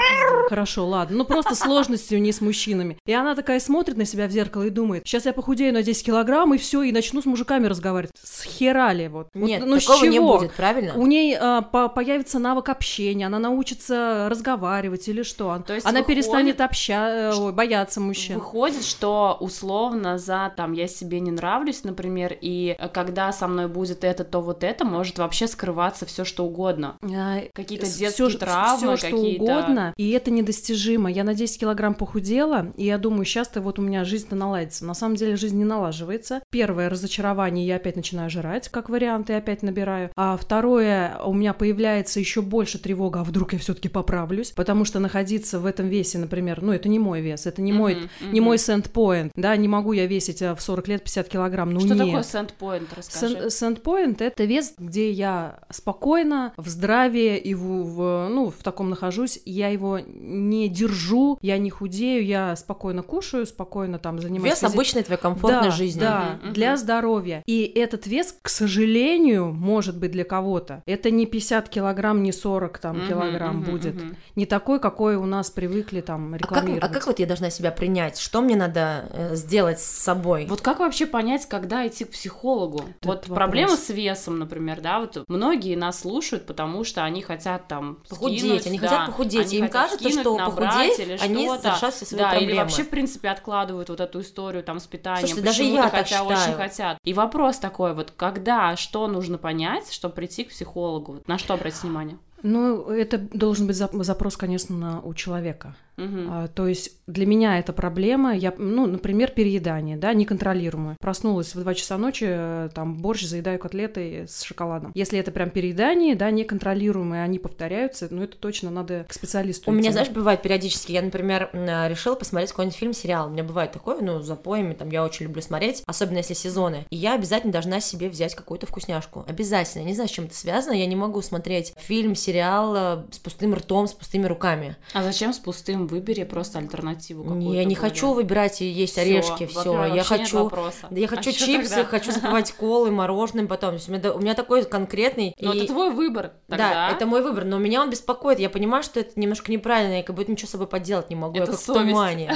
хорошо, 0.49 0.87
ладно, 0.87 1.17
ну 1.17 1.25
просто 1.25 1.55
сложности 1.55 2.15
у 2.15 2.17
нее 2.19 2.33
с 2.33 2.41
мужчинами, 2.41 2.97
и 3.05 3.13
она 3.13 3.35
такая 3.35 3.59
смотрит 3.59 3.97
на 3.97 4.05
себя 4.05 4.27
в 4.27 4.31
зеркало 4.31 4.63
и 4.63 4.69
думает, 4.69 5.03
сейчас 5.05 5.25
я 5.25 5.33
похудею 5.33 5.73
на 5.73 5.83
10 5.83 6.05
килограмм 6.05 6.53
и 6.53 6.57
все, 6.57 6.83
и 6.83 6.91
начну 6.91 7.21
с 7.21 7.25
мужиками 7.25 7.67
разговаривать, 7.67 8.11
с 8.21 8.43
херали 8.43 9.07
вот, 9.07 9.27
Вот, 9.33 9.47
Нет, 9.47 9.63
ну 9.65 9.79
с 9.79 9.85
такого 9.85 10.05
не 10.05 10.15
чего? 10.17 10.37
будет, 10.39 10.51
правильно? 10.55 10.93
У 10.95 11.05
ней 11.07 11.35
а, 11.39 11.61
по- 11.61 11.89
появится 11.89 12.39
навык 12.39 12.69
общения, 12.69 13.25
она 13.27 13.39
научится 13.39 14.27
разговаривать 14.29 15.07
или 15.07 15.23
что. 15.23 15.61
То 15.65 15.73
есть 15.73 15.85
она 15.85 15.99
выходит, 15.99 16.07
перестанет 16.07 16.61
обща... 16.61 17.31
ой, 17.37 17.51
бояться 17.53 17.99
мужчин. 18.01 18.35
Выходит, 18.35 18.83
что 18.83 19.37
условно 19.39 20.17
за 20.17 20.51
там 20.55 20.73
я 20.73 20.87
себе 20.87 21.19
не 21.19 21.31
нравлюсь, 21.31 21.83
например, 21.83 22.37
и 22.39 22.75
э, 22.77 22.89
когда 22.89 23.31
со 23.31 23.47
мной 23.47 23.67
будет 23.67 24.03
это, 24.03 24.23
то 24.23 24.41
вот 24.41 24.63
это, 24.63 24.85
может 24.85 25.17
вообще 25.17 25.47
скрываться 25.47 26.05
все 26.05 26.23
что 26.25 26.45
угодно. 26.45 26.97
А, 27.03 27.41
Какие-то 27.53 27.85
детские 27.85 28.29
всё- 28.29 28.37
травмы, 28.37 28.95
всё, 28.95 28.97
что 28.97 29.17
какие-то... 29.17 29.43
угодно, 29.43 29.93
и 29.97 30.09
это 30.11 30.31
недостижимо. 30.31 31.09
Я 31.11 31.23
на 31.23 31.33
10 31.33 31.59
килограмм 31.59 31.93
похудела, 31.93 32.67
и 32.75 32.85
я 32.85 32.97
думаю, 32.97 33.25
сейчас-то 33.25 33.61
вот 33.61 33.79
у 33.79 33.81
меня 33.81 34.03
жизнь-то 34.03 34.35
наладится. 34.35 34.85
На 34.85 34.93
самом 34.93 35.15
деле 35.15 35.35
жизнь 35.35 35.57
не 35.57 35.65
налаживается. 35.65 36.41
Первое 36.51 36.89
разочарование, 36.89 37.65
я 37.65 37.75
опять 37.77 37.95
начинаю 37.95 38.29
жрать, 38.29 38.69
как 38.69 38.89
вариант, 38.89 39.29
и 39.29 39.33
опять 39.33 39.63
набираю. 39.63 40.11
А 40.15 40.37
второе, 40.45 41.17
у 41.25 41.33
меня 41.33 41.53
появляется 41.53 42.19
еще 42.19 42.41
больше 42.41 42.77
тревога, 42.77 43.21
а 43.21 43.23
вдруг 43.23 43.53
я 43.53 43.59
все-таки 43.59 43.89
поправлюсь, 43.89 44.51
потому 44.51 44.85
что 44.85 44.99
находиться 44.99 45.59
в 45.59 45.65
этом 45.65 45.87
весе, 45.87 46.19
например, 46.19 46.61
ну 46.61 46.71
это 46.71 46.87
не 46.87 46.99
мой 46.99 47.21
вес, 47.21 47.45
это 47.47 47.61
не 47.61 47.73
мой, 47.73 47.95
Мгм, 47.95 48.09
не 48.31 48.39
мгм. 48.39 48.45
мой 48.45 48.59
сендпоинт, 48.59 49.31
да, 49.35 49.55
не 49.57 49.67
могу 49.67 49.93
я 49.93 50.05
весить 50.05 50.41
а, 50.41 50.53
в 50.55 50.61
40 50.61 50.87
лет 50.87 51.03
50 51.03 51.27
килограмм, 51.29 51.71
ну 51.73 51.79
Что 51.79 51.95
нет. 51.95 52.05
такое 52.05 52.23
сендпоинт, 52.23 52.93
расскажи. 52.95 53.49
Сендпоинт 53.49 54.21
это 54.21 54.43
вес, 54.45 54.73
где 54.77 55.11
я 55.11 55.59
спокойно, 55.71 56.53
в 56.57 56.67
здравии 56.69 57.37
и 57.37 57.55
в, 57.55 57.63
в, 57.65 58.29
ну, 58.29 58.49
в 58.51 58.63
таком 58.63 58.89
нахожусь. 58.91 59.39
Я 59.45 59.69
его 59.69 59.99
не 59.99 60.69
держу, 60.69 61.37
я 61.41 61.57
не 61.57 61.69
худею, 61.69 62.23
я 62.25 62.55
спокойно 62.55 63.01
кушаю, 63.01 63.45
спокойно 63.47 63.97
там 63.97 64.19
занимаюсь. 64.19 64.53
Вес 64.53 64.63
физи- 64.63 64.73
обычной 64.73 65.03
твоей 65.03 65.19
комфортной 65.19 65.69
да, 65.69 65.71
жизни. 65.71 65.99
Да, 65.99 66.39
Мгм, 66.43 66.53
для 66.53 66.69
мгм. 66.71 66.77
здоровья. 66.77 67.43
И 67.45 67.63
этот 67.75 68.05
вес, 68.07 68.35
к 68.41 68.49
сожалению, 68.49 69.51
может 69.53 69.97
быть 69.97 70.11
для 70.11 70.23
кого-то. 70.35 70.83
Это 70.85 71.11
не 71.11 71.25
50 71.25 71.69
килограмм, 71.69 72.21
не 72.21 72.31
40 72.33 72.77
там, 72.79 72.97
Мгм, 72.97 73.07
килограмм 73.07 73.55
мгм, 73.57 73.71
будет. 73.71 73.95
мгм. 73.95 74.15
Не 74.35 74.45
такой, 74.45 74.79
какой 74.79 75.15
у 75.15 75.25
нас 75.25 75.49
привыкли 75.49 76.01
там 76.01 76.33
А 76.33 76.37
как, 76.37 76.41
рекламировать. 76.41 76.83
а 76.83 76.89
как 76.93 77.07
вот 77.07 77.19
я 77.19 77.25
должна 77.25 77.49
себя 77.49 77.71
принять? 77.71 78.17
Что 78.19 78.41
мне 78.41 78.55
надо 78.55 79.05
э, 79.13 79.35
сделать 79.35 79.79
с 79.79 79.85
собой? 79.85 80.45
Вот 80.49 80.61
как 80.61 80.79
вообще 80.79 81.05
понять, 81.05 81.45
когда 81.47 81.87
идти 81.87 82.03
к 82.05 82.11
психологу? 82.11 82.79
Тут 82.79 83.05
вот 83.05 83.17
вопрос. 83.27 83.35
проблема 83.35 83.77
с 83.77 83.89
весом, 83.89 84.39
например, 84.39 84.81
да, 84.81 84.99
вот 84.99 85.23
многие 85.29 85.75
нас 85.75 86.01
слушают, 86.01 86.45
потому 86.45 86.83
что 86.83 87.03
они 87.05 87.21
хотят 87.21 87.67
там 87.69 87.99
Похудеть, 88.09 88.39
скинуть, 88.41 88.67
они 88.67 88.79
да, 88.79 88.87
хотят 88.87 89.05
похудеть, 89.07 89.47
они 89.47 89.55
им 89.57 89.63
хотят 89.67 89.81
кажется, 89.83 90.09
скинуть, 90.09 90.21
что 90.21 90.37
набрать 90.37 90.89
похудев, 90.89 90.99
или 90.99 91.17
они 91.21 91.45
что-то. 91.45 91.69
решат 91.75 91.93
все 91.93 92.05
свои 92.05 92.19
да, 92.19 92.29
проблемы. 92.31 92.51
или 92.51 92.59
вообще, 92.59 92.83
в 92.83 92.89
принципе, 92.89 93.29
откладывают 93.29 93.89
вот 93.89 93.99
эту 94.01 94.19
историю 94.21 94.63
там 94.63 94.79
с 94.79 94.85
питанием, 94.87 95.27
Слушайте, 95.27 95.45
даже 95.47 95.63
я 95.63 95.83
так 95.83 95.91
хотя 95.91 96.23
очень 96.23 96.37
считаю. 96.37 96.57
хотят. 96.57 96.97
И 97.05 97.13
вопрос 97.13 97.57
такой 97.57 97.93
вот, 97.93 98.11
когда, 98.15 98.75
что 98.75 99.07
нужно 99.07 99.37
понять, 99.37 99.91
чтобы 99.93 100.13
прийти 100.25 100.43
к 100.43 100.49
психологу? 100.49 101.21
На 101.27 101.37
что 101.37 101.53
обратить 101.53 101.83
внимание? 101.83 102.17
Ну, 102.45 102.89
это 102.91 103.17
должен 103.17 103.65
быть 103.65 103.75
зап- 103.75 104.03
запрос, 104.03 104.37
конечно, 104.37 105.01
у 105.03 105.13
человека. 105.15 105.75
Мгм. 105.97 106.27
А, 106.29 106.47
то 106.49 106.67
есть 106.67 106.91
для 107.07 107.25
меня 107.25 107.57
это 107.57 107.71
проблема, 107.71 108.35
я, 108.35 108.53
ну, 108.57 108.85
например, 108.85 109.31
переедание, 109.31 109.95
да, 109.95 110.13
неконтролируемое. 110.13 110.97
Проснулась 110.99 111.55
в 111.55 111.61
2 111.61 111.73
часа 111.73 111.97
ночи, 111.97 112.25
э, 112.27 112.69
там, 112.75 112.97
борщ, 112.97 113.23
заедаю 113.25 113.57
котлеты 113.59 114.25
с 114.27 114.43
шоколадом. 114.43 114.91
Если 114.93 115.17
это 115.17 115.31
прям 115.31 115.49
переедание, 115.49 116.15
да, 116.15 116.31
неконтролируемые, 116.31 117.23
они 117.23 117.39
повторяются, 117.39 118.09
ну, 118.11 118.23
это 118.23 118.37
точно 118.37 118.71
надо 118.71 119.05
к 119.07 119.13
специалисту 119.13 119.71
У 119.71 119.73
меня, 119.73 119.85
идти. 119.85 119.93
знаешь, 119.93 120.09
бывает 120.09 120.41
периодически, 120.41 120.91
я, 120.91 121.01
например, 121.01 121.49
решила 121.53 122.15
посмотреть 122.15 122.51
какой-нибудь 122.51 122.77
фильм, 122.77 122.93
сериал. 122.93 123.27
У 123.27 123.31
меня 123.31 123.43
бывает 123.45 123.71
такое, 123.71 124.01
ну, 124.01 124.21
с 124.21 124.25
запоями, 124.25 124.73
там, 124.73 124.89
я 124.89 125.03
очень 125.03 125.27
люблю 125.27 125.41
смотреть, 125.41 125.81
особенно 125.87 126.17
если 126.17 126.33
сезоны. 126.33 126.85
И 126.89 126.97
я 126.97 127.15
обязательно 127.15 127.53
должна 127.53 127.79
себе 127.79 128.09
взять 128.09 128.35
какую-то 128.35 128.67
вкусняшку. 128.67 129.23
Обязательно. 129.29 129.83
Не 129.85 129.93
знаю, 129.93 130.09
с 130.09 130.11
чем 130.11 130.25
это 130.25 130.35
связано, 130.35 130.73
я 130.73 130.85
не 130.85 130.95
могу 130.97 131.21
смотреть 131.21 131.73
фильм, 131.77 132.15
сериал 132.15 132.34
э, 132.75 133.03
с 133.11 133.19
пустым 133.19 133.53
ртом, 133.55 133.87
с 133.87 133.93
пустыми 133.93 134.25
руками. 134.25 134.75
А 134.93 135.03
зачем 135.03 135.33
с 135.33 135.39
пустым? 135.39 135.87
Выбери 135.87 136.23
просто 136.23 136.59
альтернативу 136.59 137.23
какую-то. 137.23 137.47
Не, 137.47 137.55
я 137.57 137.63
не 137.63 137.75
более. 137.75 137.89
хочу 137.91 138.13
выбирать 138.13 138.61
и 138.61 138.65
есть 138.69 138.93
Всё, 138.93 139.01
орешки, 139.01 139.45
все. 139.45 139.85
Я 139.85 140.03
хочу 140.03 140.49
я 140.91 141.07
хочу 141.07 141.29
А 141.29 141.33
чипсы, 141.33 141.83
хочу 141.85 142.11
запивать 142.11 142.51
колы, 142.53 142.91
мороженым 142.91 143.47
потом. 143.47 143.75
У, 143.87 143.91
меня, 143.91 144.13
у 144.13 144.19
меня 144.19 144.33
такой 144.33 144.63
конкретный. 144.65 145.35
Ну, 145.39 145.53
и- 145.53 145.57
это 145.59 145.67
твой 145.67 145.91
выбор 145.91 146.31
тогда. 146.47 146.69
Да, 146.69 146.89
это 146.91 147.05
мой 147.05 147.21
выбор, 147.21 147.45
но 147.45 147.57
меня 147.57 147.81
он 147.81 147.89
беспокоит. 147.89 148.39
Я 148.39 148.49
понимаю, 148.49 148.83
что 148.83 148.99
это 148.99 149.19
немножко 149.19 149.51
неправильно, 149.51 149.97
я 149.97 150.03
как 150.03 150.15
будто 150.15 150.31
ничего 150.31 150.47
с 150.47 150.51
собой 150.51 150.67
поделать 150.67 151.09
не 151.09 151.15
могу. 151.15 151.35
я 151.37 151.43
Это 151.43 151.51
как 151.51 151.59
совесть. 151.61 151.85
в 151.85 151.89
тумане. 151.89 152.35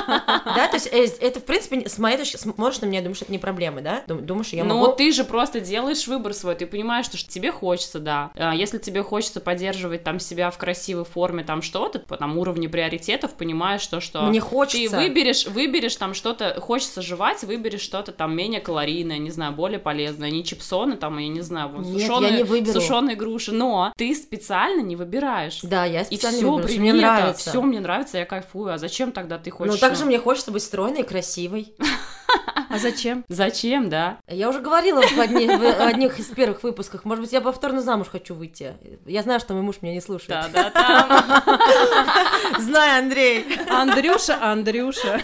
Да, 0.00 0.68
то 0.68 0.74
есть 0.76 0.88
э, 0.92 1.06
это, 1.20 1.40
в 1.40 1.44
принципе, 1.44 1.88
с 1.88 1.98
моей 1.98 2.16
точки 2.16 2.36
смотришь 2.36 2.80
на 2.80 2.86
меня, 2.86 3.00
думаешь, 3.00 3.22
это 3.22 3.32
не 3.32 3.38
проблема, 3.38 3.80
да? 3.80 4.02
Дум- 4.06 4.24
Думаешь, 4.26 4.48
я 4.48 4.64
Но 4.64 4.78
могу... 4.80 4.92
ты 4.92 5.12
же 5.12 5.24
просто 5.24 5.60
делаешь 5.60 6.06
выбор 6.06 6.34
свой, 6.34 6.54
ты 6.54 6.66
понимаешь, 6.66 7.06
что 7.06 7.16
тебе 7.18 7.52
хочется, 7.52 7.98
да. 8.00 8.30
А 8.34 8.54
Если 8.54 8.78
тебе 8.78 9.02
хочется 9.02 9.35
поддерживать 9.40 10.04
там 10.04 10.18
себя 10.20 10.50
в 10.50 10.58
красивой 10.58 11.04
форме, 11.04 11.44
там 11.44 11.62
что-то, 11.62 11.98
по 12.00 12.16
там 12.16 12.36
уровне 12.38 12.68
приоритетов, 12.68 13.34
понимаешь, 13.34 13.80
что, 13.80 14.00
что 14.00 14.22
Мне 14.22 14.40
ты 14.40 14.46
хочется. 14.46 14.96
выберешь, 14.96 15.46
выберешь 15.46 15.96
там 15.96 16.14
что-то, 16.14 16.60
хочется 16.60 17.02
жевать, 17.02 17.42
выберешь 17.44 17.80
что-то 17.80 18.12
там 18.12 18.34
менее 18.36 18.60
калорийное, 18.60 19.18
не 19.18 19.30
знаю, 19.30 19.52
более 19.52 19.78
полезное, 19.78 20.30
не 20.30 20.44
чипсоны 20.44 20.96
там, 20.96 21.18
я 21.18 21.28
не 21.28 21.40
знаю, 21.42 21.68
вот 21.68 21.84
Нет, 21.86 22.00
я 22.00 22.06
сушеные, 22.06 22.32
не 22.38 22.42
выберу. 22.44 22.80
сушеные 22.80 23.16
груши, 23.16 23.52
но 23.52 23.92
ты 23.96 24.14
специально 24.14 24.80
не 24.82 24.96
выбираешь. 24.96 25.60
Да, 25.62 25.84
я 25.84 26.02
И 26.02 26.04
специально 26.04 26.38
все, 26.38 26.46
выберу, 26.50 26.62
потому 26.68 26.72
что 26.74 26.80
мне 26.80 26.92
нравится. 26.92 27.50
все 27.50 27.62
мне 27.62 27.80
нравится, 27.80 28.18
я 28.18 28.24
кайфую. 28.24 28.72
А 28.72 28.78
зачем 28.78 29.12
тогда 29.12 29.38
ты 29.38 29.50
хочешь? 29.50 29.74
Ну, 29.74 29.78
также 29.78 30.04
мне 30.04 30.18
хочется 30.18 30.50
быть 30.50 30.62
стройной 30.62 31.00
и 31.00 31.04
красивой. 31.04 31.74
А 32.76 32.78
зачем? 32.78 33.24
Зачем, 33.28 33.88
да? 33.88 34.18
Я 34.28 34.50
уже 34.50 34.60
говорила 34.60 35.00
в, 35.00 35.18
одни- 35.18 35.46
в 35.48 35.80
одних 35.80 36.18
из 36.18 36.26
первых 36.26 36.62
выпусков, 36.62 37.06
может 37.06 37.24
быть, 37.24 37.32
я 37.32 37.40
повторно 37.40 37.80
замуж 37.80 38.08
хочу 38.08 38.34
выйти. 38.34 38.74
Я 39.06 39.22
знаю, 39.22 39.40
что 39.40 39.54
мой 39.54 39.62
муж 39.62 39.76
меня 39.80 39.94
не 39.94 40.02
слушает. 40.02 40.52
Да, 40.52 40.70
да, 40.70 40.70
там. 40.70 42.60
Знаю, 42.60 42.98
Андрей. 43.04 43.46
Андрюша, 43.70 44.36
Андрюша. 44.42 45.22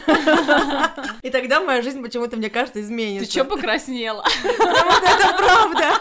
И 1.21 1.29
тогда 1.29 1.61
моя 1.61 1.83
жизнь 1.83 2.03
почему-то, 2.03 2.39
мне 2.39 2.49
кажется, 2.49 2.81
изменится. 2.81 3.27
Ты 3.27 3.33
чё 3.33 3.45
покраснела? 3.45 4.25
Это 4.45 5.37
правда. 5.37 5.93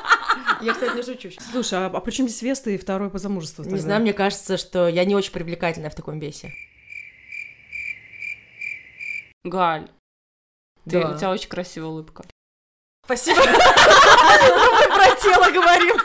Я, 0.62 0.72
кстати, 0.74 0.96
не 0.96 1.03
шучу. 1.03 1.31
Слушай, 1.51 1.79
а, 1.79 1.91
а 1.93 2.00
при 2.00 2.12
чем 2.12 2.29
здесь 2.29 2.41
Веста 2.41 2.70
и 2.70 2.77
второй 2.77 3.10
по 3.10 3.17
замужеству? 3.17 3.65
Не 3.65 3.77
знаю, 3.79 4.00
мне 4.01 4.13
кажется, 4.13 4.55
что 4.55 4.88
я 4.88 5.03
не 5.03 5.15
очень 5.15 5.34
привлекательная 5.34 5.89
в 5.89 5.96
таком 5.96 6.17
весе. 6.20 6.53
Галь, 9.43 9.89
ты, 10.86 11.00
Да. 11.02 11.12
у 11.12 11.18
тебя 11.18 11.30
очень 11.32 11.50
красивая 11.50 11.90
улыбка. 11.90 12.24
Спасибо. 13.12 13.41
Мы 13.41 14.88
про 14.96 15.15
тело 15.22 15.51
говорим. 15.51 15.98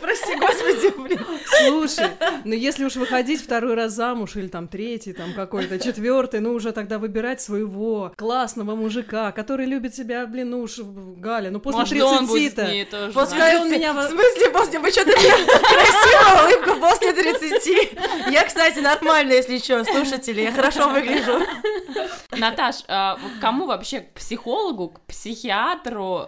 Прости, 0.00 0.34
господи, 0.36 0.94
блин. 0.96 1.26
Слушай, 1.46 2.10
ну 2.44 2.54
если 2.54 2.84
уж 2.84 2.96
выходить 2.96 3.42
второй 3.42 3.74
раз 3.74 3.92
замуж, 3.92 4.36
или 4.36 4.48
там 4.48 4.68
третий, 4.68 5.12
там 5.12 5.34
какой-то 5.34 5.78
четвертый, 5.78 6.40
ну 6.40 6.52
уже 6.52 6.72
тогда 6.72 6.98
выбирать 6.98 7.40
своего 7.40 8.12
классного 8.16 8.74
мужика, 8.74 9.32
который 9.32 9.66
любит 9.66 9.94
себя, 9.94 10.26
блин, 10.26 10.50
ну 10.50 10.60
уж, 10.62 10.78
Галя, 10.78 11.50
ну 11.50 11.60
после 11.60 11.80
Может, 11.80 12.02
он 12.02 12.26
будет 12.26 12.52
с 12.52 12.56
30-то. 12.56 12.72
ней 12.72 12.84
тоже. 12.84 13.12
После 13.12 13.36
Пускай 13.36 13.60
он 13.60 13.70
меня 13.70 13.92
В 13.92 14.02
смысле, 14.08 14.50
после 14.50 14.78
ты 14.78 15.16
мне 15.16 15.30
красивая 15.60 16.44
улыбка 16.44 16.74
после 16.76 17.12
30? 17.12 18.32
Я, 18.32 18.44
кстати, 18.44 18.78
нормальная, 18.78 19.36
если 19.36 19.58
что, 19.58 19.84
слушатели, 19.84 20.40
я 20.40 20.52
хорошо 20.52 20.88
выгляжу. 20.88 21.40
Наташ, 22.30 22.76
а 22.88 23.18
кому 23.40 23.66
вообще 23.66 24.00
к 24.00 24.14
психологу, 24.14 24.88
к 24.88 25.00
психиатру, 25.06 25.65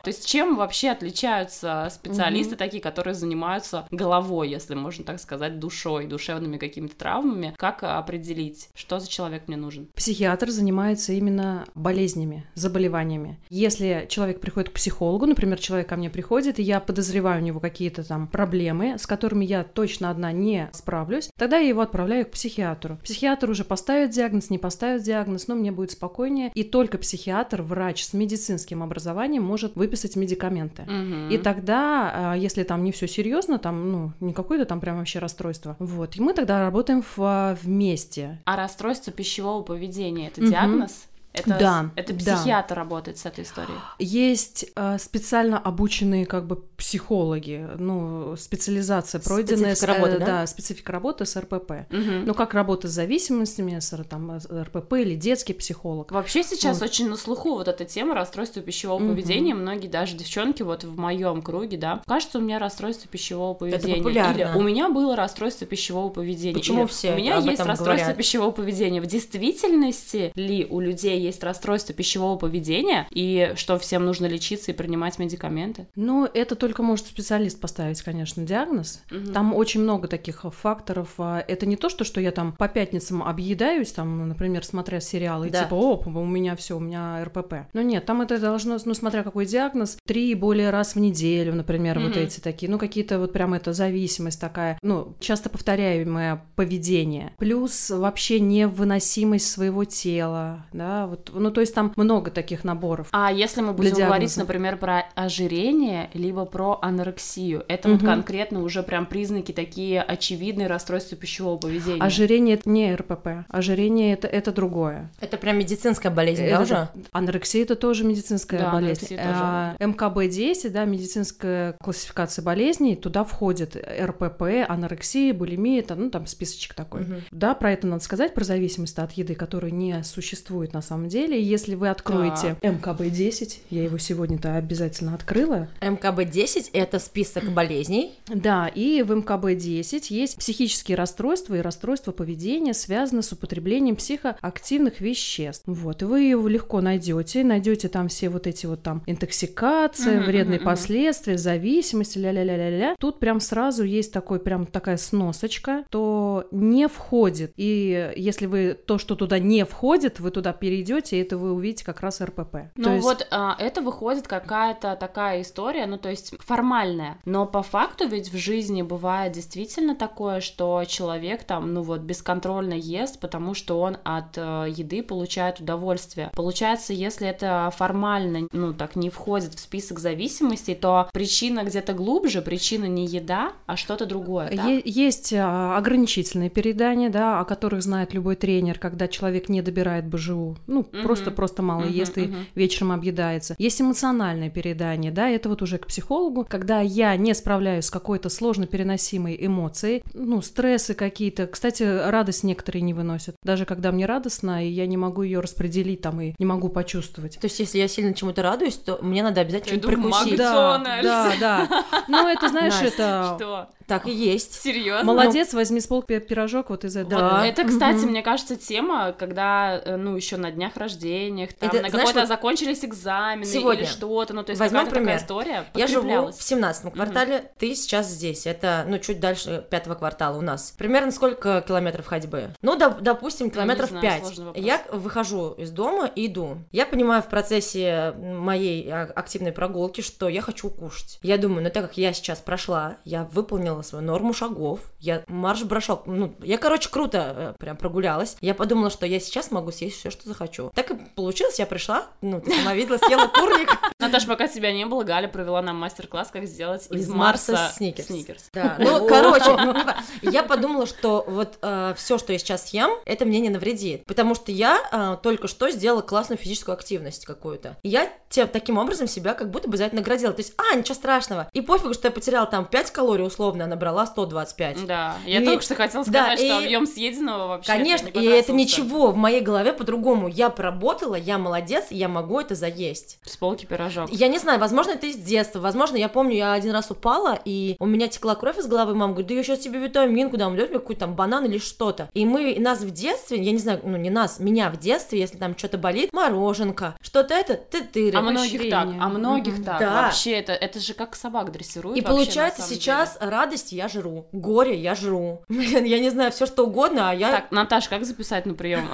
то 0.03 0.09
есть 0.09 0.27
чем 0.27 0.57
вообще 0.57 0.91
отличаются 0.91 1.89
специалисты 1.91 2.57
такие, 2.57 2.83
которые 2.83 3.15
занимаются 3.15 3.87
головой, 3.91 4.51
если 4.51 4.75
можно 4.75 5.05
так 5.05 5.21
сказать, 5.21 5.59
душой, 5.59 6.07
душевными 6.07 6.57
какими-то 6.57 6.97
травмами? 6.97 7.55
Как 7.57 7.83
определить, 7.83 8.71
что 8.75 8.99
за 8.99 9.09
человек 9.09 9.45
мне 9.47 9.57
нужен? 9.57 9.89
Психиатр 9.95 10.51
занимается 10.51 11.13
именно 11.13 11.65
болезнями, 11.75 12.47
заболеваниями. 12.55 13.39
Если 13.51 14.07
человек 14.09 14.41
приходит 14.41 14.71
к 14.71 14.75
психологу, 14.75 15.27
например, 15.27 15.59
человек 15.59 15.89
ко 15.89 15.97
мне 15.97 16.11
приходит, 16.11 16.59
и 16.59 16.63
я 16.63 16.81
подозреваю 16.81 17.43
у 17.43 17.45
него 17.45 17.61
какие-то 17.61 18.03
там 18.03 18.27
проблемы, 18.27 18.99
с 18.99 19.07
которыми 19.07 19.45
я 19.45 19.65
точно 19.65 20.11
одна 20.11 20.33
не 20.33 20.69
справлюсь, 20.73 21.31
тогда 21.37 21.59
я 21.59 21.69
его 21.69 21.83
отправляю 21.83 22.27
к 22.27 22.31
психиатру. 22.31 22.99
Психиатр 23.05 23.51
уже 23.51 23.65
поставит 23.65 24.11
диагноз, 24.11 24.51
не 24.51 24.59
поставит 24.59 25.03
диагноз, 25.03 25.49
но 25.49 25.55
мне 25.55 25.71
будет 25.71 25.93
спокойнее. 25.93 26.51
И 26.55 26.65
только 26.65 26.99
психиатр, 26.99 27.63
врач 27.63 28.05
с 28.05 28.13
медицинским 28.13 28.83
образованием 28.83 29.18
может 29.41 29.75
выписать 29.77 30.15
медикаменты. 30.17 30.83
Мгм. 30.83 31.31
И 31.31 31.39
тогда, 31.39 32.33
а, 32.33 32.35
если 32.37 32.63
там 32.63 32.85
не 32.85 32.93
все 32.93 33.09
серьезно, 33.09 33.59
там, 33.59 33.91
ну, 33.93 34.13
не 34.21 34.33
какое-то 34.33 34.65
там 34.65 34.81
прям 34.81 34.99
вообще 34.99 35.19
расстройство, 35.19 35.77
вот, 35.81 36.17
и 36.17 36.21
мы 36.21 36.35
тогда 36.35 36.61
работаем 36.61 37.03
в- 37.03 37.19
а, 37.19 37.57
вместе. 37.63 38.41
А 38.45 38.57
расстройство 38.57 39.13
пищевого 39.13 39.63
поведения 39.63 40.29
это 40.29 40.41
Мгм. 40.41 40.51
диагноз? 40.51 41.08
Это, 41.41 41.59
Да, 41.59 41.91
это 41.97 42.13
да. 42.13 42.37
психиатр 42.37 42.75
работает 42.77 43.19
с 43.19 43.27
этой 43.27 43.45
историей. 43.45 43.77
Есть 43.99 44.67
э, 44.77 44.99
специально 44.99 45.59
обученные 45.59 46.27
как 46.27 46.47
бы 46.47 46.57
психологи, 46.77 47.67
ну, 47.77 48.37
специализация 48.37 49.21
пройденная. 49.21 49.75
Специфика 49.75 49.77
с- 49.77 49.83
э, 49.99 50.03
работы, 50.09 50.19
да? 50.25 50.47
специфика 50.47 50.93
работы 50.93 51.27
с 51.27 51.37
РПП. 51.37 51.73
Мгм. 51.91 52.25
Ну, 52.27 52.35
как 52.35 52.55
работа 52.55 52.89
с 52.89 52.93
зависимостями, 52.93 53.79
с 53.79 53.97
там, 54.09 54.39
РПП 54.39 54.95
или 54.95 55.15
детский 55.15 55.53
психолог. 55.55 56.11
Вообще 56.13 56.43
сейчас 56.43 56.81
Вот. 56.81 56.89
очень 56.91 57.09
на 57.09 57.17
слуху 57.17 57.51
вот 57.55 57.69
эта 57.69 57.85
тема 57.85 58.15
расстройства 58.15 58.63
пищевого 58.63 58.99
Мгм. 58.99 59.11
поведения. 59.11 59.55
Многие 59.55 59.89
даже 59.89 60.17
девчонки 60.17 60.63
вот 60.63 60.85
в 60.85 60.99
моем 60.99 61.43
круге, 61.43 61.77
да, 61.77 62.03
кажется, 62.07 62.39
у 62.39 62.41
меня 62.41 62.59
расстройство 62.59 63.09
пищевого 63.09 63.55
поведения. 63.55 63.97
популярно. 63.97 64.33
Или 64.35 64.49
у 64.59 64.63
меня 64.63 64.89
было 64.89 65.17
расстройство 65.17 65.67
пищевого 65.67 66.09
поведения. 66.11 66.55
Почему 66.55 66.81
Или 66.83 66.87
все 66.89 67.13
У 67.13 67.17
меня 67.17 67.39
об 67.39 67.45
есть 67.45 67.55
этом 67.55 67.67
расстройство 67.69 67.95
говорят? 68.07 68.17
пищевого 68.17 68.51
поведения. 68.51 69.01
В 69.01 69.07
действительности 69.07 70.33
ли 70.35 70.67
у 70.69 70.81
людей 70.81 71.21
есть 71.29 71.43
расстройство 71.43 71.95
пищевого 71.95 72.37
поведения 72.37 73.07
и 73.11 73.53
что 73.57 73.79
всем 73.79 74.05
нужно 74.05 74.27
лечиться 74.27 74.73
и 74.73 74.75
принимать 74.75 75.19
медикаменты? 75.19 75.87
Ну, 75.97 76.27
это 76.27 76.55
только 76.57 76.83
может 76.83 77.07
специалист 77.07 77.61
поставить, 77.61 78.03
конечно, 78.03 78.45
диагноз. 78.45 79.03
Мгм. 79.11 79.33
Там 79.33 79.55
очень 79.55 79.81
много 79.83 80.09
таких 80.09 80.45
э, 80.45 80.51
факторов. 80.51 81.15
А, 81.19 81.45
Это 81.47 81.67
не 81.67 81.77
то, 81.77 81.89
что, 81.89 82.05
что 82.05 82.21
я 82.21 82.31
там 82.33 82.53
по 82.53 82.69
пятницам 82.69 83.23
объедаюсь, 83.23 83.93
там, 83.93 84.29
например, 84.29 84.65
смотря 84.65 85.01
сериалы, 85.01 85.49
и 85.49 85.51
Да. 85.51 85.65
типа, 85.65 85.75
оп, 85.75 86.07
у 86.07 86.25
меня 86.25 86.57
все, 86.57 86.77
у 86.77 86.81
меня 86.81 87.25
РПП. 87.25 87.55
Но 87.73 87.83
нет, 87.83 88.05
там 88.07 88.21
это 88.21 88.39
должно, 88.39 88.79
ну, 88.85 88.95
смотря 88.95 89.23
какой 89.23 89.47
диагноз, 89.47 89.99
три 90.07 90.31
и 90.31 90.35
более 90.35 90.71
раз 90.71 90.95
в 90.95 90.99
неделю, 91.01 91.55
например, 91.55 91.99
вот 92.01 92.11
Мгм. 92.11 92.21
эти 92.21 92.41
такие, 92.41 92.71
ну, 92.71 92.79
какие-то 92.79 93.19
вот 93.19 93.33
прям 93.33 93.55
это 93.55 93.73
зависимость 93.73 94.41
такая, 94.41 94.79
ну, 94.83 95.17
часто 95.21 95.49
повторяемое 95.49 96.43
поведение. 96.57 97.33
Плюс 97.39 97.91
вообще 97.91 98.41
невыносимость 98.41 99.51
своего 99.51 99.85
тела, 99.85 100.67
да, 100.73 101.07
вот, 101.07 101.18
ну, 101.33 101.51
то 101.51 101.61
есть 101.61 101.75
там 101.75 101.93
много 101.97 102.31
таких 102.31 102.65
наборов. 102.65 103.09
А 103.13 103.33
если 103.33 103.61
мы 103.61 103.73
будем 103.73 103.95
говорить, 103.95 104.37
например, 104.37 104.77
про 104.77 105.05
ожирение, 105.15 106.11
либо 106.15 106.45
про 106.45 106.79
анорексию, 106.83 107.65
это 107.69 107.89
вот 107.89 107.99
Мгм. 108.03 108.07
конкретно 108.07 108.63
уже 108.63 108.83
прям 108.83 109.07
признаки 109.07 109.53
такие 109.53 110.03
очевидные 110.03 110.67
расстройства 110.69 111.17
пищевого 111.17 111.57
поведения. 111.59 112.01
Ожирение 112.03 112.55
это 112.57 112.69
не 112.69 112.95
РПП, 112.95 113.29
ожирение 113.49 114.13
это, 114.13 114.27
это 114.27 114.53
другое. 114.53 115.11
Это 115.21 115.37
прям 115.37 115.59
медицинская 115.59 116.13
болезнь, 116.13 116.43
да, 116.43 116.49
Это- 116.51 116.63
уже? 116.63 116.89
Анорексия 117.13 117.63
это 117.63 117.77
тоже 117.77 118.05
медицинская 118.05 118.61
Да, 118.61 118.71
болезнь. 118.73 119.09
тоже 119.09 119.21
А, 119.21 119.77
МКБ-10, 119.79 120.71
да, 120.71 120.85
медицинская 120.85 121.75
классификация 121.83 122.43
болезней, 122.45 122.97
туда 122.97 123.25
входит 123.25 123.77
РПП, 123.77 124.43
анорексия, 124.69 125.33
булимия, 125.35 125.83
там, 125.83 126.01
ну 126.05 126.11
там 126.11 126.27
списочек 126.27 126.75
такой. 126.75 127.03
Мгм. 127.03 127.17
Да, 127.31 127.55
про 127.55 127.73
это 127.73 127.87
надо 127.87 128.03
сказать, 128.03 128.35
про 128.35 128.45
зависимость 128.45 128.99
от 128.99 129.13
еды, 129.13 129.35
которой 129.35 129.71
не 129.73 130.03
существует 130.05 130.73
на 130.73 130.83
самом 130.83 130.98
самом 130.99 131.09
деле. 131.09 131.41
Если 131.41 131.75
вы 131.75 131.89
откроете 131.89 132.57
МКБ-10, 132.63 133.59
я 133.71 133.85
его 133.85 133.99
сегодня-то 133.99 134.57
обязательно 134.57 135.15
открыла, 135.15 135.69
МКБ-10– 135.81 136.71
это 136.73 136.99
список 136.99 137.53
болезней. 137.53 138.13
Да, 138.27 138.69
и 138.69 139.03
в 139.03 139.13
МКБ-10 139.13 140.07
есть 140.11 140.39
психические 140.39 140.97
расстройства 140.97 141.55
и 141.55 141.61
расстройства 141.61 142.13
поведения, 142.13 142.75
связанные 142.75 143.23
с 143.23 143.33
употреблением 143.33 143.97
психоактивных 143.97 145.01
веществ. 145.01 145.65
Вот, 145.67 146.03
и 146.03 146.05
вы 146.05 146.23
его 146.23 146.49
легко 146.49 146.81
найдете, 146.81 147.45
найдете 147.45 147.89
там 147.89 148.09
все 148.09 148.29
вот 148.29 148.47
эти 148.47 148.67
вот 148.67 148.83
там 148.83 149.03
интоксикация, 149.07 150.19
Мгм, 150.19 150.27
вредные 150.27 150.59
мгм. 150.59 150.67
последствия, 150.67 151.39
зависимость, 151.39 152.17
ля-ля-ля-ля-ля. 152.17 152.97
Тут 152.99 153.21
прям 153.21 153.41
сразу 153.41 153.85
есть 153.85 154.13
такой 154.13 154.41
прям 154.41 154.67
такая 154.67 154.97
сносочка, 154.97 155.85
то 155.91 156.47
не 156.51 156.89
входит. 156.89 157.53
И 157.57 158.13
если 158.17 158.47
вы 158.47 158.77
то, 158.87 158.99
что 158.99 159.15
туда 159.15 159.39
не 159.39 159.65
входит, 159.65 160.21
вы 160.21 160.31
туда 160.31 160.53
перейдете, 160.53 160.88
и 161.13 161.17
это 161.19 161.37
вы 161.37 161.53
увидите 161.53 161.85
как 161.85 162.01
раз 162.01 162.21
РПП. 162.21 162.53
То 162.53 162.69
Ну 162.77 162.93
есть- 162.95 163.05
вот 163.05 163.27
а, 163.31 163.55
это 163.59 163.81
выходит 163.83 164.27
какая-то 164.27 164.97
такая 164.97 165.43
история, 165.43 165.87
ну 165.87 165.99
то 165.99 166.09
есть 166.09 166.35
формальная, 166.41 167.19
но 167.25 167.47
по 167.47 167.63
факту 167.63 168.07
ведь 168.09 168.33
в 168.33 168.37
жизни 168.37 168.83
бывает 168.83 169.33
действительно 169.33 169.95
такое, 169.95 170.41
что 170.41 170.83
человек 170.87 171.45
там, 171.45 171.73
ну 171.75 171.83
вот 171.83 172.01
бесконтрольно 172.01 172.75
ест, 172.75 173.21
потому 173.21 173.55
что 173.55 173.81
он 173.81 173.99
от 174.05 174.37
э, 174.37 174.67
еды 174.69 175.03
получает 175.03 175.61
удовольствие. 175.61 176.31
Получается, 176.35 176.93
если 176.93 177.29
это 177.29 177.71
формально, 177.77 178.49
ну 178.53 178.73
так 178.75 178.97
не 178.97 179.11
входит 179.11 179.55
в 179.55 179.61
список 179.61 179.99
зависимостей, 179.99 180.75
то 180.75 181.09
причина 181.13 181.65
где-то 181.65 181.93
глубже, 181.95 182.43
причина 182.43 182.87
не 182.87 183.07
еда, 183.07 183.53
а 183.67 183.77
что-то 183.77 184.07
другое. 184.07 184.49
так? 184.49 184.67
Е- 184.67 184.83
Есть 184.85 185.33
а, 185.37 185.77
ограничительные 185.77 186.51
переедания, 186.51 187.09
да, 187.11 187.41
о 187.41 187.45
которых 187.45 187.83
знает 187.83 188.15
любой 188.15 188.37
тренер, 188.37 188.79
когда 188.79 189.09
человек 189.09 189.49
не 189.49 189.63
добирает 189.63 190.07
БЖУ, 190.07 190.57
ну, 190.67 190.78
Мгм. 190.81 191.03
просто, 191.03 191.31
просто 191.31 191.63
мало 191.63 191.83
Мгм, 191.83 191.93
ест 191.93 192.19
и 192.19 192.23
мгм. 192.23 192.47
вечером 192.55 192.93
объедается. 192.93 193.55
Есть 193.59 193.81
эмоциональное 193.81 194.51
переедание, 194.51 195.11
да, 195.13 195.29
это 195.29 195.49
вот 195.49 195.63
уже 195.63 195.79
к 195.79 195.87
психологу, 195.87 196.47
когда 196.49 196.81
я 196.81 197.17
не 197.17 197.35
справляюсь 197.35 197.87
с 197.87 197.91
какой-то 197.91 198.29
сложно 198.29 198.67
переносимой 198.67 199.37
эмоцией, 199.41 200.03
ну, 200.15 200.43
стрессы 200.43 200.95
какие-то. 200.95 201.47
Кстати, 201.47 201.83
радость 201.83 202.45
некоторые 202.45 202.83
не 202.83 202.95
выносят. 202.95 203.37
Даже 203.43 203.65
когда 203.65 203.93
мне 203.93 204.07
радостно, 204.07 204.65
и 204.65 204.69
я 204.69 204.87
не 204.87 204.97
могу 204.97 205.23
ее 205.23 205.41
распределить 205.41 206.01
там 206.01 206.21
и 206.21 206.35
не 206.39 206.47
могу 206.47 206.69
почувствовать. 206.69 207.39
То 207.41 207.47
есть, 207.47 207.59
если 207.61 207.79
я 207.79 207.89
сильно 207.89 208.15
чему-то 208.15 208.43
радуюсь, 208.43 208.77
то 208.77 208.99
мне 209.03 209.23
надо 209.23 209.41
обязательно 209.41 209.77
Я 209.77 209.81
думаю, 209.81 210.13
прикусить. 210.13 210.39
Да, 210.39 210.79
да, 211.03 211.33
да. 211.41 211.85
Ну, 212.09 212.27
это, 212.29 212.49
знаешь, 212.49 212.75
Настя, 212.81 212.87
это... 212.87 213.35
Что? 213.37 213.69
Так 213.87 214.07
и 214.07 214.11
есть. 214.13 214.53
Серьезно? 214.63 215.05
Молодец, 215.05 215.55
возьми 215.55 215.81
с 215.81 215.87
полки 215.87 216.19
пирожок 216.19 216.69
вот 216.69 216.85
из 216.85 216.95
Вот 216.95 217.07
этого. 217.07 217.21
Да. 217.21 217.47
это, 217.47 217.65
кстати, 217.65 218.05
мне 218.05 218.23
кажется, 218.23 218.57
тема, 218.57 219.15
когда, 219.19 219.81
э, 219.83 219.97
ну, 219.97 220.15
еще 220.15 220.37
на 220.37 220.51
днях 220.51 220.68
рождениях, 220.77 221.53
там, 221.55 221.69
Это, 221.69 221.83
на 221.83 221.91
какой-то 221.91 222.21
вот 222.21 222.29
закончились 222.29 222.85
экзамены 222.85 223.45
сегодня 223.45 223.83
или 223.83 223.89
что-то, 223.91 224.35
ну, 224.35 224.43
то 224.43 224.51
есть 224.51 224.61
возьмем 224.61 224.87
пример. 224.87 225.05
такая 225.05 225.19
история 225.19 225.65
Я 225.75 225.87
живу 225.87 226.29
в 226.29 226.43
17 226.43 226.93
квартале, 226.93 227.51
ты 227.59 227.75
сейчас 227.75 228.09
здесь. 228.09 228.47
Это, 228.47 228.85
ну, 228.87 228.99
чуть 228.99 229.21
дальше 229.21 229.65
пятого 229.71 229.95
квартала 229.95 230.39
у 230.39 230.41
нас. 230.41 230.75
Примерно 230.77 231.11
сколько 231.11 231.65
километров 231.67 232.07
ходьбы? 232.07 232.51
Ну, 232.63 232.77
доп- 232.77 233.01
допустим, 233.01 233.51
километров 233.51 233.91
знаю, 233.91 234.03
5. 234.03 234.21
сложный 234.21 234.45
вопрос. 234.47 234.65
Я 234.65 234.83
выхожу 234.93 235.53
из 235.53 235.71
дома 235.71 236.07
и 236.07 236.27
иду. 236.27 236.59
Я 236.73 236.87
понимаю 236.87 237.23
в 237.23 237.29
процессе 237.29 238.15
моей 238.19 238.89
а, 238.91 239.11
активной 239.15 239.53
прогулки, 239.53 240.01
что 240.01 240.29
я 240.29 240.43
хочу 240.43 240.71
кушать. 240.71 241.19
Я 241.23 241.39
думаю, 241.39 241.63
ну, 241.63 241.71
так 241.71 241.85
как 241.85 241.97
я 241.97 242.13
сейчас 242.13 242.39
прошла, 242.41 242.97
я 243.05 243.25
выполнила 243.25 243.83
свою 243.83 244.05
норму 244.05 244.33
шагов, 244.33 244.81
я 244.99 245.25
марш-бросок, 245.27 246.07
ну, 246.07 246.35
я, 246.43 246.59
короче, 246.59 246.91
круто 246.91 247.35
э, 247.37 247.55
прям 247.59 247.77
прогулялась. 247.77 248.37
Я 248.41 248.55
подумала, 248.55 248.91
что 248.91 249.07
я 249.07 249.21
сейчас 249.21 249.51
могу 249.51 249.73
съесть 249.73 249.97
все, 249.99 250.11
что 250.11 250.29
захочу. 250.29 250.58
Так 250.75 250.91
и 250.91 250.95
получилось, 251.15 251.59
я 251.59 251.67
пришла, 251.67 252.07
ну, 252.21 252.41
ты 252.41 252.51
сама 252.53 252.75
видела, 252.75 252.99
съела 252.99 253.27
курник, 253.29 253.71
Наташ, 254.01 254.27
пока 254.27 254.49
тебя 254.49 254.73
не 254.73 254.87
было, 254.87 255.03
Галя 255.05 255.29
провела 255.29 255.63
нам 255.63 255.77
мастер-класс, 255.77 256.29
как 256.33 256.47
сделать 256.47 256.87
из, 256.91 257.03
Из 257.03 257.09
Марса 257.09 257.53
Марса 257.53 257.75
сникерс. 257.77 258.07
сникерс. 258.09 258.45
Да, 258.53 258.77
ну, 258.79 259.07
короче, 259.09 259.45
типа, 259.45 259.97
я 260.23 260.43
подумала, 260.43 260.87
что 260.87 261.25
вот 261.29 261.59
все, 261.97 262.19
что 262.19 262.33
я 262.33 262.39
сейчас 262.39 262.73
ем, 262.73 262.91
это 263.05 263.25
мне 263.25 263.41
не 263.41 263.51
навредит, 263.51 264.05
потому 264.07 264.35
что 264.35 264.53
я 264.53 264.81
э, 264.91 265.17
только 265.23 265.49
что 265.49 265.71
сделала 265.71 266.03
классную 266.03 266.39
физическую 266.39 266.75
активность 266.75 267.25
какую-то. 267.27 267.77
Я 267.83 268.11
таким 268.53 268.79
образом 268.79 269.09
себя 269.09 269.35
как 269.35 269.51
будто 269.51 269.69
бы 269.69 269.77
за 269.77 269.85
это 269.85 269.97
наградила. 269.97 270.33
То 270.33 270.41
есть, 270.43 270.53
а, 270.59 270.75
ничего 270.77 270.95
страшного. 270.95 271.49
И 271.53 271.61
пофигу, 271.61 271.95
что 271.95 272.09
я 272.09 272.13
потеряла 272.13 272.47
там 272.47 272.65
5 272.67 272.91
калорий 272.91 273.25
условно, 273.27 273.65
а 273.65 273.67
набрала 273.67 274.07
125. 274.07 274.87
Да, 274.87 275.17
я 275.25 275.41
И- 275.41 275.45
только 275.45 275.63
что 275.63 275.75
хотела 275.75 276.05
да, 276.05 276.11
сказать, 276.11 276.39
что 276.39 276.61
и- 276.61 276.65
объем 276.67 276.87
съеденного 276.87 277.49
вообще 277.49 277.73
Конечно, 277.73 278.09
не 278.15 278.25
и 278.25 278.29
это 278.29 278.53
ничего 278.53 279.11
в 279.13 279.17
моей 279.17 279.41
голове 279.41 279.73
по-другому. 279.73 280.29
Я 280.29 280.48
поработала, 280.51 281.15
я 281.15 281.39
молодец, 281.39 281.87
я 281.91 282.09
могу 282.09 282.41
это 282.41 282.55
заесть. 282.55 283.19
С 283.25 283.37
полки 283.37 283.65
пирожок. 283.67 284.11
Я 284.11 284.29
не 284.29 284.39
знаю, 284.39 284.59
возможно, 284.61 284.93
это 284.93 285.07
из 285.07 285.17
детства. 285.17 285.61
Возможно, 285.61 285.97
я 285.97 286.09
помню, 286.09 286.37
я 286.37 286.53
один 286.53 286.73
раз 286.73 286.91
упала, 286.91 287.39
и 287.45 287.77
у 287.79 287.87
меня 287.87 288.09
текла 288.09 288.35
кровь 288.35 288.59
из 288.59 288.67
головы. 288.67 288.95
Мама 288.95 289.13
говорит, 289.13 289.29
да 289.29 289.35
я 289.35 289.43
сейчас 289.43 289.61
тебе 289.61 289.79
витаминку 289.79 290.37
дам, 290.37 290.57
дает 290.57 290.71
мне 290.71 290.79
какой-то 290.79 291.01
там 291.01 291.15
банан 291.15 291.45
или 291.45 291.59
что-то. 291.59 292.09
И 292.15 292.25
мы, 292.25 292.53
и 292.53 292.61
нас 292.61 292.81
в 292.81 292.91
детстве, 292.91 293.43
я 293.43 293.53
не 293.53 293.59
знаю, 293.59 293.81
ну 293.85 293.97
не 293.97 294.11
нас, 294.11 294.39
меня 294.39 294.71
в 294.71 294.79
детстве, 294.79 295.21
если 295.21 295.37
там 295.39 295.57
что-то 295.57 295.79
болит, 295.79 296.13
мороженка, 296.13 296.97
что-то 297.01 297.35
это, 297.35 297.55
ты 297.55 297.83
ты 297.85 298.11
А 298.13 298.21
многих 298.21 298.71
так, 298.71 298.89
а 299.01 299.09
многих 299.09 299.55
Мгм. 299.55 299.65
так. 299.65 299.81
Да. 299.81 300.03
Вообще, 300.03 300.33
это, 300.33 300.53
это 300.53 300.81
же 300.81 300.95
как 300.95 301.15
собак 301.17 301.53
дрессируют 301.53 301.99
И 301.99 302.03
получается 302.03 302.63
сейчас 302.63 303.19
деле. 303.19 303.31
радость 303.31 303.73
я 303.73 303.89
жру, 303.89 304.27
горе 304.33 304.77
я 304.77 304.95
жру. 304.95 305.43
Блин, 305.49 305.85
я 305.85 305.99
не 305.99 306.11
знаю, 306.11 306.33
все 306.33 306.47
что 306.47 306.65
угодно, 306.67 307.11
а 307.11 307.15
я... 307.15 307.31
Так, 307.31 307.53
Наташ, 307.53 307.89
как 307.89 308.05
записать 308.05 308.47
на 308.47 308.55
прием? 308.55 308.89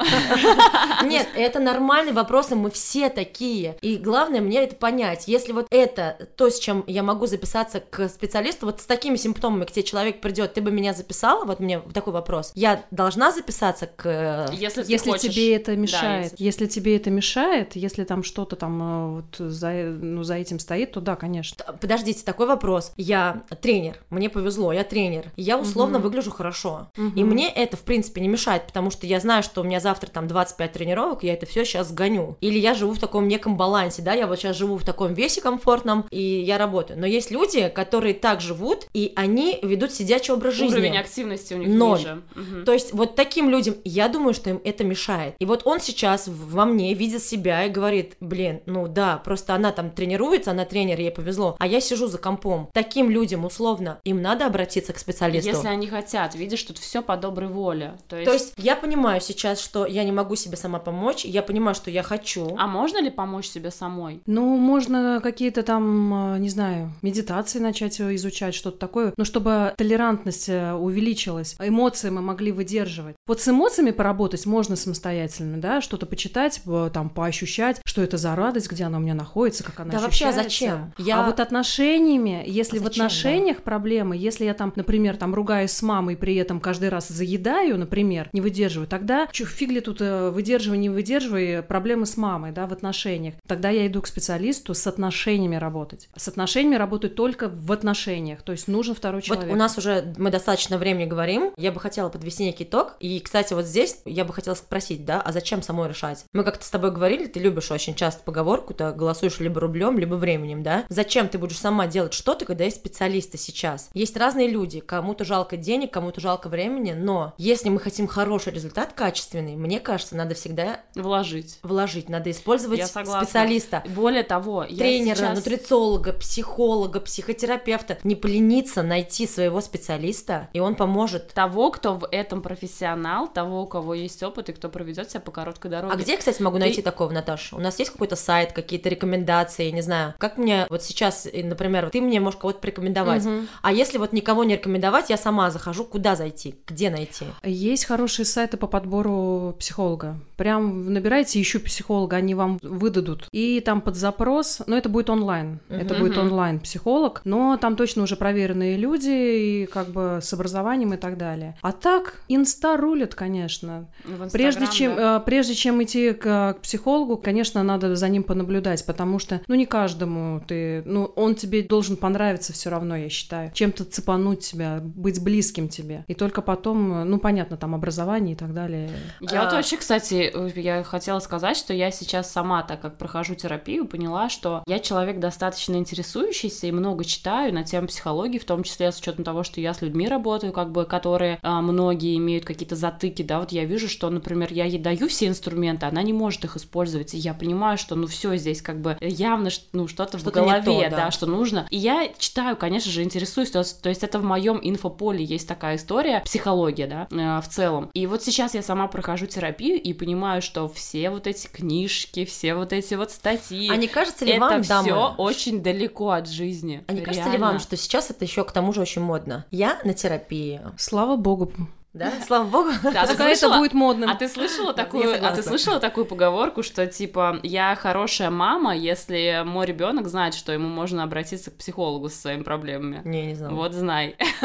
Нет, 1.04 1.28
это 1.44 1.60
нормальные 1.60 2.12
вопросы, 2.14 2.54
мы 2.56 2.70
все 2.70 3.08
такие. 3.08 3.76
И 3.80 3.96
главное 3.96 4.40
мне 4.40 4.62
это 4.64 4.76
понять. 4.76 5.28
Если 5.28 5.52
вот 5.52 5.66
это 5.70 6.28
то, 6.36 6.50
с 6.50 6.58
чем 6.58 6.84
я 6.86 7.02
могу 7.02 7.26
записаться 7.26 7.80
к 7.80 8.08
специалисту, 8.08 8.66
вот 8.66 8.80
с 8.80 8.86
такими 8.86 9.16
симптомами 9.16 9.64
к 9.64 9.70
тебе 9.70 9.82
человек 9.82 10.20
придет, 10.20 10.54
ты 10.54 10.60
бы 10.60 10.70
меня 10.70 10.92
записала? 10.94 11.44
Вот 11.44 11.60
мне 11.60 11.80
такой 11.92 12.12
вопрос. 12.12 12.52
Я 12.54 12.84
должна 12.90 13.32
записаться 13.32 13.86
к... 13.86 14.06
э, 14.06 14.54
Если, 14.54 14.82
ты 14.82 14.92
Если 14.92 15.10
хочешь- 15.10 15.32
тебе 15.34 15.54
это 15.56 15.72
Да, 15.72 15.76
мешает, 15.76 16.32
если- 16.32 16.44
если 16.44 16.66
тебе 16.66 16.96
это 16.96 17.10
мешает, 17.10 17.76
если 17.76 18.04
там 18.04 18.22
что-то 18.22 18.56
там 18.56 18.82
э, 18.82 19.14
вот 19.16 19.36
за, 19.52 19.70
ну, 19.72 20.22
за 20.22 20.34
этим 20.34 20.58
стоит, 20.58 20.92
то 20.92 21.00
да, 21.00 21.16
конечно. 21.16 21.64
Подождите, 21.80 22.24
такой 22.24 22.46
вопрос. 22.46 22.92
Я 22.96 23.42
тренер, 23.60 23.98
мне 24.10 24.28
повезло, 24.30 24.72
я 24.72 24.84
тренер. 24.84 25.26
Я 25.36 25.58
условно 25.58 25.98
Мгм. 25.98 26.04
выгляжу 26.08 26.30
хорошо. 26.30 26.88
И 26.96 27.00
Мгм. 27.00 27.28
мне 27.28 27.50
это, 27.50 27.76
в 27.76 27.80
принципе, 27.82 28.20
не 28.20 28.28
мешает, 28.28 28.66
потому 28.66 28.90
что 28.90 29.06
я 29.06 29.20
знаю, 29.20 29.42
что 29.42 29.60
у 29.60 29.64
меня 29.64 29.80
завтра 29.80 30.08
там 30.08 30.26
25 30.28 30.72
тренировок, 30.72 31.22
я 31.24 31.33
это 31.34 31.46
все 31.46 31.64
сейчас 31.64 31.88
сгоню. 31.88 32.36
Или 32.40 32.58
я 32.58 32.74
живу 32.74 32.92
в 32.92 32.98
таком 32.98 33.28
неком 33.28 33.56
балансе, 33.56 34.02
да, 34.02 34.12
я 34.14 34.26
вот 34.26 34.38
сейчас 34.38 34.56
живу 34.56 34.76
в 34.76 34.84
таком 34.84 35.14
весе 35.14 35.40
комфортном, 35.40 36.06
и 36.10 36.20
я 36.20 36.58
работаю. 36.58 36.98
Но 36.98 37.06
есть 37.06 37.30
люди, 37.30 37.68
которые 37.68 38.14
так 38.14 38.40
живут, 38.40 38.86
и 38.94 39.12
они 39.16 39.58
ведут 39.62 39.92
сидячий 39.92 40.34
образ 40.34 40.54
жизни. 40.54 40.74
Уровень 40.74 40.98
активности 40.98 41.54
у 41.54 41.58
них 41.58 41.68
Ноль. 41.68 41.98
ниже. 41.98 42.22
То 42.64 42.72
есть 42.72 42.92
вот 42.92 43.14
таким 43.14 43.50
людям, 43.50 43.74
я 43.84 44.08
думаю, 44.08 44.34
что 44.34 44.50
им 44.50 44.60
это 44.64 44.84
мешает. 44.84 45.34
И 45.38 45.44
вот 45.44 45.62
он 45.64 45.80
сейчас 45.80 46.28
во 46.28 46.64
мне 46.64 46.94
видит 46.94 47.22
себя 47.22 47.64
и 47.64 47.70
говорит, 47.70 48.16
блин, 48.20 48.60
ну 48.66 48.88
да, 48.88 49.18
просто 49.18 49.54
она 49.54 49.72
там 49.72 49.90
тренируется, 49.90 50.50
она 50.52 50.64
тренер, 50.64 50.98
ей 50.98 51.10
повезло, 51.10 51.56
а 51.58 51.66
я 51.66 51.80
сижу 51.80 52.06
за 52.06 52.18
компом. 52.18 52.68
Таким 52.72 53.10
людям, 53.10 53.44
условно, 53.44 53.98
им 54.04 54.22
надо 54.22 54.46
обратиться 54.46 54.92
к 54.92 54.98
специалисту. 54.98 55.50
Если 55.50 55.68
они 55.68 55.86
хотят, 55.86 56.34
видишь, 56.34 56.62
тут 56.62 56.78
все 56.78 57.02
по 57.02 57.16
доброй 57.16 57.48
воле. 57.48 57.98
То 58.08 58.16
есть, 58.16 58.26
То 58.26 58.32
есть 58.32 58.54
я 58.56 58.76
понимаю 58.76 59.20
сейчас, 59.20 59.60
что 59.60 59.86
я 59.86 60.04
не 60.04 60.12
могу 60.12 60.36
себе 60.36 60.56
сама 60.56 60.78
помочь, 60.78 61.13
я 61.22 61.42
понимаю, 61.42 61.74
что 61.74 61.90
я 61.90 62.02
хочу. 62.02 62.56
а 62.58 62.66
можно 62.66 63.00
ли 63.02 63.10
помочь 63.10 63.46
себе 63.48 63.70
самой? 63.70 64.20
Ну, 64.26 64.56
можно 64.56 65.20
какие-то 65.22 65.62
там, 65.62 66.34
э, 66.34 66.38
не 66.38 66.48
знаю, 66.48 66.92
медитации 67.02 67.58
начать 67.58 68.00
э, 68.00 68.14
изучать, 68.16 68.54
что-то 68.54 68.78
такое, 68.78 69.12
ну, 69.16 69.24
чтобы 69.24 69.72
толерантность 69.76 70.48
э, 70.48 70.72
увеличилась, 70.72 71.54
а 71.58 71.68
эмоции 71.68 72.10
мы 72.10 72.22
могли 72.22 72.50
выдерживать. 72.52 73.14
Вот 73.26 73.40
с 73.40 73.48
эмоциями 73.48 73.90
поработать 73.92 74.46
можно 74.46 74.76
самостоятельно, 74.76 75.58
да, 75.60 75.80
что-то 75.80 76.06
почитать, 76.06 76.60
там, 76.92 77.10
поощущать, 77.10 77.80
что 77.84 78.02
это 78.02 78.16
за 78.16 78.34
радость, 78.34 78.70
где 78.70 78.84
она 78.84 78.98
у 78.98 79.00
меня 79.00 79.14
находится, 79.14 79.62
как 79.64 79.80
она 79.80 79.92
Да 79.92 79.98
вообще, 80.00 80.26
а 80.26 80.28
ощущается. 80.30 80.42
зачем? 80.50 80.92
Я- 80.98 81.20
А 81.22 81.26
вот 81.26 81.38
отношениями, 81.40 82.42
если 82.46 82.78
А 82.78 82.80
в 82.80 82.84
зачем, 82.84 82.98
да? 83.00 83.06
отношениях 83.06 83.62
проблемы, 83.62 84.16
если 84.16 84.44
я 84.44 84.54
там, 84.54 84.72
например, 84.76 85.16
там 85.16 85.34
ругаюсь 85.34 85.70
с 85.72 85.82
мамой, 85.82 86.16
при 86.16 86.34
этом 86.36 86.60
каждый 86.60 86.88
раз 86.88 87.08
заедаю, 87.08 87.78
например, 87.78 88.28
не 88.32 88.40
выдерживаю, 88.40 88.86
тогда 88.86 89.26
чё, 89.32 89.44
фиг 89.44 89.70
ли 89.70 89.80
тут 89.80 90.00
выдерживай, 90.00 90.78
не 90.78 90.88
выдерживай, 91.04 91.62
проблемы 91.62 92.06
с 92.06 92.16
мамой, 92.16 92.52
да, 92.52 92.66
в 92.66 92.72
отношениях. 92.72 93.34
Тогда 93.46 93.68
я 93.68 93.86
иду 93.86 94.00
к 94.00 94.06
специалисту 94.06 94.72
с 94.74 94.86
отношениями 94.86 95.56
работать. 95.56 96.08
С 96.16 96.28
отношениями 96.28 96.76
работать 96.76 97.14
только 97.14 97.50
в 97.50 97.70
отношениях, 97.72 98.40
то 98.42 98.52
есть 98.52 98.68
нужен 98.68 98.94
второй 98.94 99.20
человек. 99.20 99.48
Вот 99.48 99.54
у 99.54 99.58
нас 99.58 99.76
уже 99.76 100.14
мы 100.16 100.30
достаточно 100.30 100.78
времени 100.78 101.04
говорим. 101.04 101.52
Я 101.58 101.72
бы 101.72 101.80
хотела 101.80 102.08
подвести 102.08 102.44
некий 102.44 102.64
итог. 102.64 102.96
И, 103.00 103.20
кстати, 103.20 103.52
вот 103.52 103.66
здесь 103.66 103.98
я 104.06 104.24
бы 104.24 104.32
хотела 104.32 104.54
спросить, 104.54 105.04
да, 105.04 105.20
а 105.20 105.30
зачем 105.32 105.62
самой 105.62 105.90
решать? 105.90 106.24
Мы 106.32 106.42
как-то 106.42 106.64
с 106.64 106.70
тобой 106.70 106.90
говорили, 106.90 107.26
ты 107.26 107.38
любишь 107.38 107.70
очень 107.70 107.94
часто 107.94 108.22
поговорку-то, 108.22 108.92
голосуешь 108.92 109.40
либо 109.40 109.60
рублем, 109.60 109.98
либо 109.98 110.14
временем, 110.14 110.62
да? 110.62 110.84
Зачем 110.88 111.28
ты 111.28 111.36
будешь 111.36 111.58
сама 111.58 111.86
делать 111.86 112.14
что-то, 112.14 112.46
когда 112.46 112.64
есть 112.64 112.78
специалисты 112.78 113.36
сейчас? 113.36 113.90
Есть 113.92 114.16
разные 114.16 114.48
люди, 114.48 114.80
кому-то 114.80 115.24
жалко 115.24 115.58
денег, 115.58 115.92
кому-то 115.92 116.22
жалко 116.22 116.48
времени, 116.48 116.92
но 116.92 117.34
если 117.36 117.68
мы 117.68 117.78
хотим 117.78 118.06
хороший 118.06 118.54
результат, 118.54 118.94
качественный, 118.94 119.56
мне 119.56 119.80
кажется, 119.80 120.16
надо 120.16 120.34
всегда 120.34 120.80
Вложить. 120.94 121.58
вложить, 121.62 122.08
надо 122.08 122.30
использовать 122.30 122.78
Я 122.78 122.86
согласна. 122.86 123.24
специалиста. 123.24 123.82
Более 123.94 124.22
того, 124.22 124.64
я 124.68 124.76
Тренера, 124.76 125.14
сейчас- 125.16 125.36
нутрициолога, 125.38 126.12
психолога, 126.12 127.00
психотерапевта. 127.00 127.98
Не 128.04 128.14
полениться 128.14 128.82
найти 128.82 129.26
своего 129.26 129.60
специалиста, 129.60 130.48
и 130.52 130.60
он 130.60 130.74
поможет. 130.74 131.32
того, 131.34 131.70
кто 131.70 131.94
в 131.94 132.06
этом 132.10 132.42
профессионал, 132.42 133.26
того, 133.28 133.62
у 133.62 133.66
кого 133.66 133.94
есть 133.94 134.22
опыт 134.22 134.48
и 134.48 134.52
кто 134.52 134.68
проведет 134.68 135.10
себя 135.10 135.20
по 135.20 135.30
короткой 135.32 135.70
дороге. 135.70 135.92
А 135.92 135.96
где, 135.96 136.16
кстати, 136.16 136.40
могу 136.42 136.58
найти 136.58 136.82
такого, 136.82 137.10
Наташа? 137.12 137.56
У 137.56 137.60
нас 137.60 137.78
есть 137.78 137.90
какой-то 137.90 138.16
сайт, 138.16 138.52
какие-то 138.52 138.88
рекомендации, 138.88 139.70
не 139.70 139.82
знаю. 139.82 140.14
Как 140.18 140.38
мне 140.38 140.66
вот 140.70 140.82
сейчас, 140.82 141.26
например, 141.32 141.90
ты 141.90 142.00
мне 142.00 142.20
можешь 142.20 142.38
кого-то 142.38 142.60
порекомендовать, 142.60 143.24
Мгм. 143.24 143.48
а 143.62 143.72
если 143.72 143.98
вот 143.98 144.12
никого 144.12 144.44
не 144.44 144.54
рекомендовать, 144.54 145.10
я 145.10 145.16
сама 145.16 145.50
захожу, 145.50 145.84
куда 145.84 146.14
зайти, 146.16 146.54
где 146.66 146.90
найти? 146.90 147.26
Есть 147.42 147.84
хорошие 147.86 148.26
сайты 148.26 148.56
по 148.56 148.66
подбору 148.66 149.54
психолога. 149.58 150.16
Прям 150.36 150.83
набирайте 150.90 151.40
«ищу 151.40 151.60
психолога», 151.60 152.16
они 152.16 152.34
вам 152.34 152.58
выдадут. 152.62 153.28
И 153.32 153.60
там 153.60 153.80
под 153.80 153.96
запрос, 153.96 154.62
но 154.66 154.76
это 154.76 154.88
будет 154.88 155.10
онлайн. 155.10 155.60
Это 155.68 155.94
будет 155.94 156.16
онлайн-психолог, 156.18 157.22
но 157.24 157.56
там 157.56 157.76
точно 157.76 158.02
уже 158.02 158.16
проверенные 158.16 158.76
люди 158.76 159.10
и 159.10 159.66
как 159.66 159.88
бы 159.88 160.20
с 160.22 160.32
образованием 160.32 160.94
и 160.94 160.96
так 160.96 161.16
далее. 161.16 161.56
А 161.62 161.72
так, 161.72 162.20
инста 162.28 162.76
рулит, 162.76 163.14
конечно. 163.14 163.88
Прежде 164.32 164.66
чем, 164.66 164.96
да. 164.96 165.16
э, 165.16 165.20
прежде 165.24 165.54
чем 165.54 165.82
идти 165.82 166.12
к, 166.12 166.54
к 166.54 166.60
психологу, 166.62 167.16
конечно, 167.16 167.62
надо 167.62 167.96
за 167.96 168.08
ним 168.08 168.22
понаблюдать, 168.22 168.84
потому 168.86 169.18
что, 169.18 169.40
ну, 169.46 169.54
не 169.54 169.66
каждому 169.66 170.40
ты, 170.46 170.82
ну, 170.84 171.04
он 171.16 171.34
тебе 171.34 171.62
должен 171.62 171.96
понравиться 171.96 172.52
все 172.52 172.70
равно, 172.70 172.96
я 172.96 173.08
считаю. 173.08 173.50
Чем-то 173.52 173.84
цепануть 173.84 174.40
тебя, 174.40 174.80
быть 174.82 175.22
близким 175.22 175.68
тебе. 175.68 176.04
И 176.08 176.14
только 176.14 176.42
потом, 176.42 176.92
э, 176.92 177.04
ну, 177.04 177.18
понятно, 177.18 177.56
там 177.56 177.74
образование 177.74 178.34
и 178.34 178.38
так 178.38 178.52
далее. 178.54 178.90
Я 179.20 179.44
вот 179.44 179.52
А. 179.52 179.56
вообще, 179.56 179.76
кстати, 179.76 180.30
э, 180.32 180.48
я 180.76 180.84
хотела 180.84 181.18
сказать, 181.20 181.56
что 181.56 181.72
я 181.72 181.90
сейчас 181.90 182.30
сама, 182.30 182.62
так 182.62 182.80
как 182.80 182.98
прохожу 182.98 183.34
терапию, 183.34 183.86
поняла, 183.86 184.28
что 184.28 184.62
я 184.66 184.78
человек 184.78 185.18
достаточно 185.18 185.76
интересующийся 185.76 186.66
и 186.66 186.72
много 186.72 187.04
читаю 187.04 187.52
на 187.54 187.64
тему 187.64 187.86
психологии, 187.88 188.38
в 188.38 188.44
том 188.44 188.62
числе 188.62 188.92
с 188.92 188.98
учетом 188.98 189.24
того, 189.24 189.42
что 189.42 189.60
я 189.60 189.74
с 189.74 189.82
людьми 189.82 190.08
работаю, 190.08 190.52
как 190.52 190.70
бы, 190.72 190.84
которые 190.84 191.38
а, 191.42 191.60
многие 191.62 192.16
имеют 192.16 192.44
какие-то 192.44 192.76
затыки, 192.76 193.22
да, 193.22 193.40
вот 193.40 193.52
я 193.52 193.64
вижу, 193.64 193.88
что, 193.88 194.10
например, 194.10 194.52
я 194.52 194.64
ей 194.64 194.78
даю 194.78 195.08
все 195.08 195.26
инструменты, 195.28 195.86
она 195.86 196.02
не 196.02 196.12
может 196.12 196.44
их 196.44 196.56
использовать, 196.56 197.14
и 197.14 197.18
я 197.18 197.34
понимаю, 197.34 197.78
что, 197.78 197.94
ну, 197.94 198.06
все 198.06 198.36
здесь 198.36 198.62
как 198.62 198.80
бы 198.80 198.96
явно, 199.00 199.50
ну, 199.72 199.88
что-то 199.88 200.18
в 200.18 200.20
Что-то 200.20 200.40
не 200.40 200.46
голове, 200.46 200.84
то, 200.84 200.90
да. 200.90 200.96
да, 201.06 201.10
что 201.10 201.26
нужно. 201.26 201.66
И 201.70 201.76
я 201.76 202.08
читаю, 202.18 202.56
конечно 202.56 202.90
же, 202.90 203.02
интересуюсь, 203.02 203.50
то, 203.50 203.60
есть- 203.60 203.82
то 203.82 203.88
есть 203.88 204.02
это 204.02 204.18
в 204.18 204.24
моем 204.24 204.58
инфополе 204.62 205.24
есть 205.24 205.48
такая 205.48 205.76
история, 205.76 206.20
психология, 206.24 206.86
да, 206.86 207.06
э, 207.10 207.40
в 207.40 207.48
целом. 207.48 207.90
И 207.94 208.06
вот 208.06 208.22
сейчас 208.22 208.54
я 208.54 208.62
сама 208.62 208.86
прохожу 208.88 209.26
терапию 209.26 209.80
и 209.80 209.92
понимаю, 209.92 210.42
что 210.42 210.63
все 210.68 211.10
вот 211.10 211.26
эти 211.26 211.46
книжки, 211.46 212.24
все 212.24 212.54
вот 212.54 212.72
эти 212.72 212.94
вот 212.94 213.10
статьи, 213.10 213.70
А 213.70 213.76
не 213.76 213.86
кажется 213.88 214.24
ли 214.24 214.32
это 214.32 214.40
вам, 214.40 214.62
все 214.62 214.68
дамы, 214.68 215.14
очень 215.16 215.62
далеко 215.62 216.10
от 216.10 216.28
жизни. 216.28 216.84
а 216.86 216.92
не 216.92 217.00
кажется 217.00 217.26
ли 217.26 217.32
Реально. 217.36 217.46
вам, 217.52 217.58
что 217.60 217.76
сейчас 217.76 218.10
это 218.10 218.24
еще 218.24 218.44
к 218.44 218.52
тому 218.52 218.72
же 218.72 218.80
очень 218.80 219.02
модно? 219.02 219.46
Я 219.50 219.78
на 219.84 219.94
терапии, 219.94 220.60
Слава 220.78 221.16
богу. 221.16 221.52
Да? 221.94 222.12
Слава 222.26 222.44
богу. 222.44 222.70
Да, 222.82 223.02
а 223.02 223.06
ты 223.06 223.10
Пускай 223.12 223.32
это 223.32 223.38
слышала? 223.40 223.58
будет 223.58 223.72
модным. 223.72 224.10
А 224.10 224.14
ты 224.14 224.28
слышала 224.28 224.72
такую, 224.74 225.14
а 225.26 225.30
ты 225.34 225.42
слышала 225.42 225.80
такую 225.80 226.04
поговорку, 226.06 226.62
что 226.62 226.86
типа 226.86 227.38
я 227.42 227.74
хорошая 227.76 228.30
мама, 228.30 228.76
если 228.76 229.42
мой 229.46 229.64
ребенок 229.66 230.08
знает, 230.08 230.34
что 230.34 230.52
ему 230.52 230.68
можно 230.68 231.02
обратиться 231.02 231.50
к 231.50 231.56
психологу 231.56 232.08
со 232.08 232.16
своими 232.18 232.42
проблемами. 232.42 233.00
Не, 233.04 233.26
не 233.26 233.34
знаю. 233.34 233.54
Вот 233.54 233.72
знай, 233.72 234.16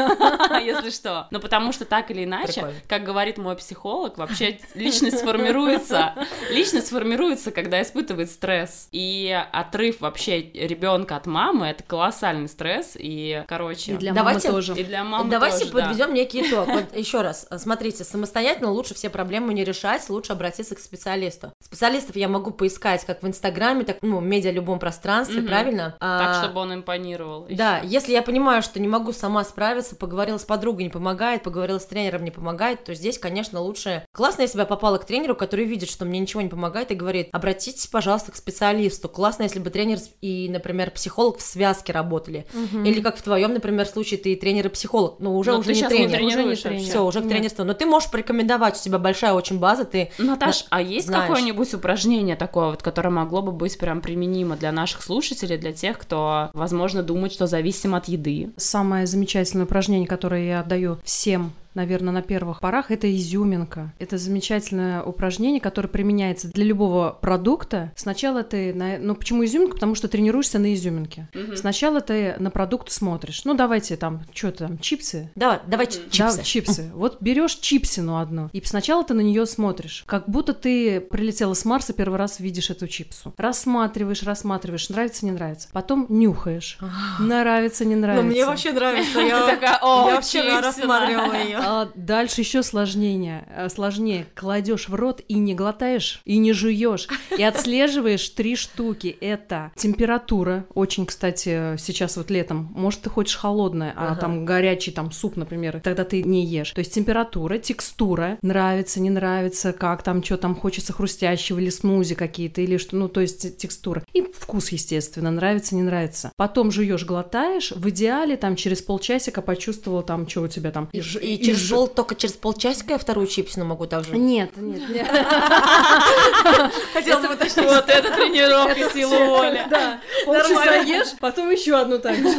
если 0.64 0.90
что. 0.90 1.26
Но 1.30 1.40
потому 1.40 1.72
что 1.72 1.84
так 1.84 2.10
или 2.10 2.24
иначе, 2.24 2.72
как 2.88 3.04
говорит 3.04 3.38
мой 3.38 3.56
психолог, 3.56 4.16
вообще 4.18 4.58
личность 4.74 5.20
формируется. 5.22 6.14
Личность 6.50 6.90
формируется, 6.90 7.50
когда 7.50 7.82
испытывает 7.82 8.30
стресс. 8.30 8.88
И 8.92 9.36
отрыв 9.52 10.00
вообще 10.00 10.40
ребенка 10.40 11.16
от 11.16 11.26
мамы 11.26 11.66
это 11.66 11.82
колоссальный 11.82 12.48
стресс. 12.48 12.92
И, 12.98 13.44
короче, 13.48 13.92
И 13.92 13.96
для 13.96 14.12
Давайте- 14.12 14.48
мамы 14.48 14.60
тоже. 14.62 14.74
и 14.80 14.84
для 14.84 15.04
мамы 15.04 15.30
Давайте 15.30 15.64
тоже, 15.66 15.72
да. 15.72 15.88
подведем 15.88 16.14
некий 16.14 16.42
итог. 16.48 16.66
Вот 16.68 16.96
еще 16.96 17.22
раз, 17.22 17.39
смотрите, 17.58 18.04
самостоятельно 18.04 18.70
лучше 18.70 18.94
все 18.94 19.10
проблемы 19.10 19.54
не 19.54 19.64
решать, 19.64 20.08
лучше 20.10 20.32
обратиться 20.32 20.74
к 20.74 20.78
специалисту. 20.80 21.52
Специалистов 21.62 22.16
я 22.16 22.28
могу 22.28 22.50
поискать 22.50 23.04
как 23.04 23.22
в 23.22 23.26
Инстаграме, 23.26 23.84
так 23.84 23.98
ну, 24.02 24.18
в 24.18 24.22
медиа 24.22 24.50
любом 24.50 24.78
пространстве, 24.78 25.38
Мгм. 25.40 25.46
правильно? 25.48 25.96
Так, 26.00 26.36
А, 26.36 26.42
чтобы 26.42 26.60
он 26.60 26.74
импонировал. 26.74 27.46
Да, 27.50 27.78
ещё. 27.78 27.88
если 27.88 28.12
я 28.12 28.22
понимаю, 28.22 28.62
что 28.62 28.80
не 28.80 28.88
могу 28.88 29.12
сама 29.12 29.44
справиться, 29.44 29.96
поговорила 29.96 30.38
с 30.38 30.44
подругой, 30.44 30.84
не 30.84 30.90
помогает, 30.90 31.42
поговорила 31.42 31.78
с 31.78 31.86
тренером, 31.86 32.24
не 32.24 32.30
помогает, 32.30 32.84
то 32.84 32.94
здесь, 32.94 33.18
конечно, 33.18 33.60
лучше... 33.60 34.04
Классно, 34.12 34.42
если 34.42 34.56
бы 34.56 34.62
я 34.62 34.66
попала 34.66 34.98
к 34.98 35.04
тренеру, 35.04 35.34
который 35.36 35.64
видит, 35.64 35.88
что 35.88 36.04
мне 36.04 36.18
ничего 36.18 36.42
не 36.42 36.48
помогает, 36.48 36.90
и 36.90 36.94
говорит, 36.94 37.28
обратитесь, 37.32 37.86
пожалуйста, 37.86 38.32
к 38.32 38.36
специалисту. 38.36 39.08
Классно, 39.08 39.44
если 39.44 39.58
бы 39.58 39.70
тренер 39.70 39.98
и, 40.20 40.48
например, 40.50 40.90
психолог 40.90 41.38
в 41.38 41.42
связке 41.42 41.92
работали. 41.92 42.46
Или 42.84 43.00
как 43.00 43.16
в 43.16 43.22
твоем, 43.22 43.52
например, 43.54 43.86
случае, 43.86 44.18
ты 44.20 44.36
тренер 44.36 44.66
и 44.66 44.70
психолог, 44.70 45.20
но 45.20 45.36
уже, 45.36 45.52
Но 45.52 45.58
уже 45.58 45.72
не 45.72 45.80
не 45.82 45.88
тренер. 45.88 46.16
тренируешь 46.16 46.58
Уже 46.60 46.68
не 46.70 46.74
вообще. 46.76 46.90
Все, 46.90 47.04
уже 47.04 47.20
к 47.22 47.28
Нет. 47.30 47.38
тренерству. 47.38 47.64
Но 47.64 47.74
ты 47.74 47.86
можешь 47.86 48.10
порекомендовать, 48.10 48.78
у 48.78 48.82
тебя 48.82 48.98
большая 48.98 49.32
очень 49.32 49.58
база, 49.58 49.84
ты... 49.84 50.10
Наташ, 50.18 50.66
а 50.70 50.80
есть 50.82 51.06
знаешь. 51.06 51.26
какое-нибудь 51.26 51.72
упражнение 51.74 52.36
такое 52.36 52.70
вот, 52.70 52.82
которое 52.82 53.10
могло 53.10 53.42
бы 53.42 53.52
быть 53.52 53.78
прям 53.78 54.00
применимо 54.00 54.56
для 54.56 54.72
наших 54.72 55.02
слушателей, 55.02 55.56
для 55.56 55.72
тех, 55.72 55.98
кто, 55.98 56.50
возможно, 56.52 57.02
думает, 57.02 57.32
что 57.32 57.46
зависим 57.46 57.94
от 57.94 58.08
еды? 58.08 58.50
Самое 58.56 59.06
замечательное 59.06 59.64
упражнение, 59.64 60.08
которое 60.08 60.46
я 60.46 60.62
даю 60.62 60.98
всем 61.04 61.52
наверное, 61.74 62.12
на 62.12 62.22
первых 62.22 62.60
порах, 62.60 62.90
это 62.90 63.14
изюминка. 63.14 63.92
Это 63.98 64.18
замечательное 64.18 65.02
упражнение, 65.02 65.60
которое 65.60 65.88
применяется 65.88 66.48
для 66.48 66.64
любого 66.64 67.16
продукта. 67.20 67.92
Сначала 67.96 68.42
ты... 68.42 68.72
На... 68.74 68.98
Ну, 68.98 69.14
почему 69.14 69.44
изюминка? 69.44 69.74
Потому 69.74 69.94
что 69.94 70.08
тренируешься 70.08 70.58
на 70.58 70.74
изюминке. 70.74 71.28
Сначала 71.56 72.00
ты 72.00 72.34
на 72.38 72.50
продукт 72.50 72.90
смотришь. 72.90 73.44
Ну, 73.44 73.54
давайте 73.54 73.96
там, 73.96 74.22
что 74.34 74.50
там, 74.52 74.78
чипсы? 74.78 75.30
Давай, 75.34 75.60
давай 75.66 75.86
чипсы. 75.86 76.36
Да, 76.36 76.42
чипсы. 76.42 76.90
Вот 77.00 77.18
берешь 77.20 77.54
чипсину 77.54 78.18
одну, 78.18 78.50
и 78.52 78.60
сначала 78.64 79.04
ты 79.04 79.14
на 79.14 79.20
нее 79.20 79.46
смотришь, 79.46 80.04
как 80.06 80.28
будто 80.28 80.52
ты 80.52 81.00
прилетела 81.00 81.54
с 81.54 81.64
Марса, 81.64 81.92
первый 81.92 82.18
раз 82.18 82.40
видишь 82.40 82.70
эту 82.70 82.86
чипсу. 82.88 83.32
Рассматриваешь, 83.38 84.22
рассматриваешь, 84.22 84.88
нравится, 84.90 85.24
не 85.24 85.32
нравится. 85.32 85.68
Потом 85.72 86.06
нюхаешь. 86.08 86.78
Нравится, 87.18 87.84
не 87.84 87.94
Ну, 87.94 88.02
нравится. 88.02 88.26
мне 88.26 88.44
вообще 88.46 88.72
нравится. 88.72 89.20
Я, 89.30 89.46
такая, 89.46 89.78
«О, 89.82 90.08
я 90.10 90.16
чипсина». 90.22 90.60
рассматривала 90.60 91.34
ее. 91.34 91.59
А 91.62 91.88
дальше 91.94 92.40
еще 92.40 92.62
сложнее, 92.62 93.44
э, 93.54 93.68
сложнее. 93.68 94.26
Кладешь 94.34 94.88
в 94.88 94.94
рот 94.94 95.20
и 95.28 95.34
не 95.34 95.54
глотаешь, 95.54 96.22
и 96.24 96.38
не 96.38 96.52
жуешь, 96.52 97.08
и 97.36 97.42
отслеживаешь 97.42 98.28
три 98.30 98.56
штуки. 98.56 99.16
Это 99.20 99.72
температура, 99.76 100.64
очень, 100.74 101.06
кстати, 101.06 101.76
сейчас 101.78 102.16
вот 102.16 102.30
летом. 102.30 102.72
Может, 102.74 103.02
ты 103.02 103.10
хочешь 103.10 103.36
холодное, 103.36 103.92
а 103.96 104.12
Ага. 104.12 104.20
там 104.20 104.44
горячий 104.44 104.90
там 104.90 105.12
суп, 105.12 105.36
например, 105.36 105.80
тогда 105.80 106.04
ты 106.04 106.22
не 106.22 106.44
ешь. 106.46 106.70
То 106.70 106.80
есть 106.80 106.94
температура, 106.94 107.58
текстура, 107.58 108.38
нравится, 108.42 109.00
не 109.00 109.10
нравится, 109.10 109.72
как 109.72 110.02
там, 110.02 110.22
что 110.24 110.36
там 110.36 110.54
хочется 110.54 110.92
хрустящего 110.92 111.58
или 111.58 111.70
смузи 111.70 112.14
какие-то, 112.14 112.60
или 112.60 112.76
что, 112.76 112.96
ну, 112.96 113.08
то 113.08 113.20
есть 113.20 113.58
текстура. 113.58 114.04
И 114.12 114.22
вкус, 114.22 114.70
естественно, 114.70 115.30
нравится, 115.30 115.74
не 115.74 115.82
нравится. 115.82 116.32
Потом 116.36 116.70
жуешь, 116.70 117.04
глотаешь, 117.04 117.72
в 117.72 117.88
идеале 117.90 118.36
там 118.36 118.56
через 118.56 118.82
полчасика 118.82 119.42
почувствовал 119.42 120.02
там, 120.02 120.28
что 120.28 120.42
у 120.42 120.48
тебя 120.48 120.70
там. 120.70 120.88
И, 120.92 121.00
и 121.00 121.49
и 121.49 121.49
пол, 121.54 121.88
только 121.88 122.14
через 122.14 122.34
полчасика 122.34 122.92
я 122.92 122.98
вторую 122.98 123.26
чипсину 123.26 123.64
могу 123.64 123.86
также. 123.86 124.16
Нет, 124.16 124.50
нет, 124.56 124.88
нет. 124.88 125.08
Хотела 126.92 127.20
бы 127.20 127.34
уточнить. 127.34 127.66
Вот 127.66 127.88
это 127.88 128.12
тренировка 128.12 128.90
силы 128.92 129.24
воли. 129.24 129.66
Да, 129.70 130.00
полчаса 130.24 130.76
ешь, 130.76 131.08
потом 131.20 131.50
еще 131.50 131.76
одну 131.76 131.98
так 131.98 132.16
же. 132.16 132.22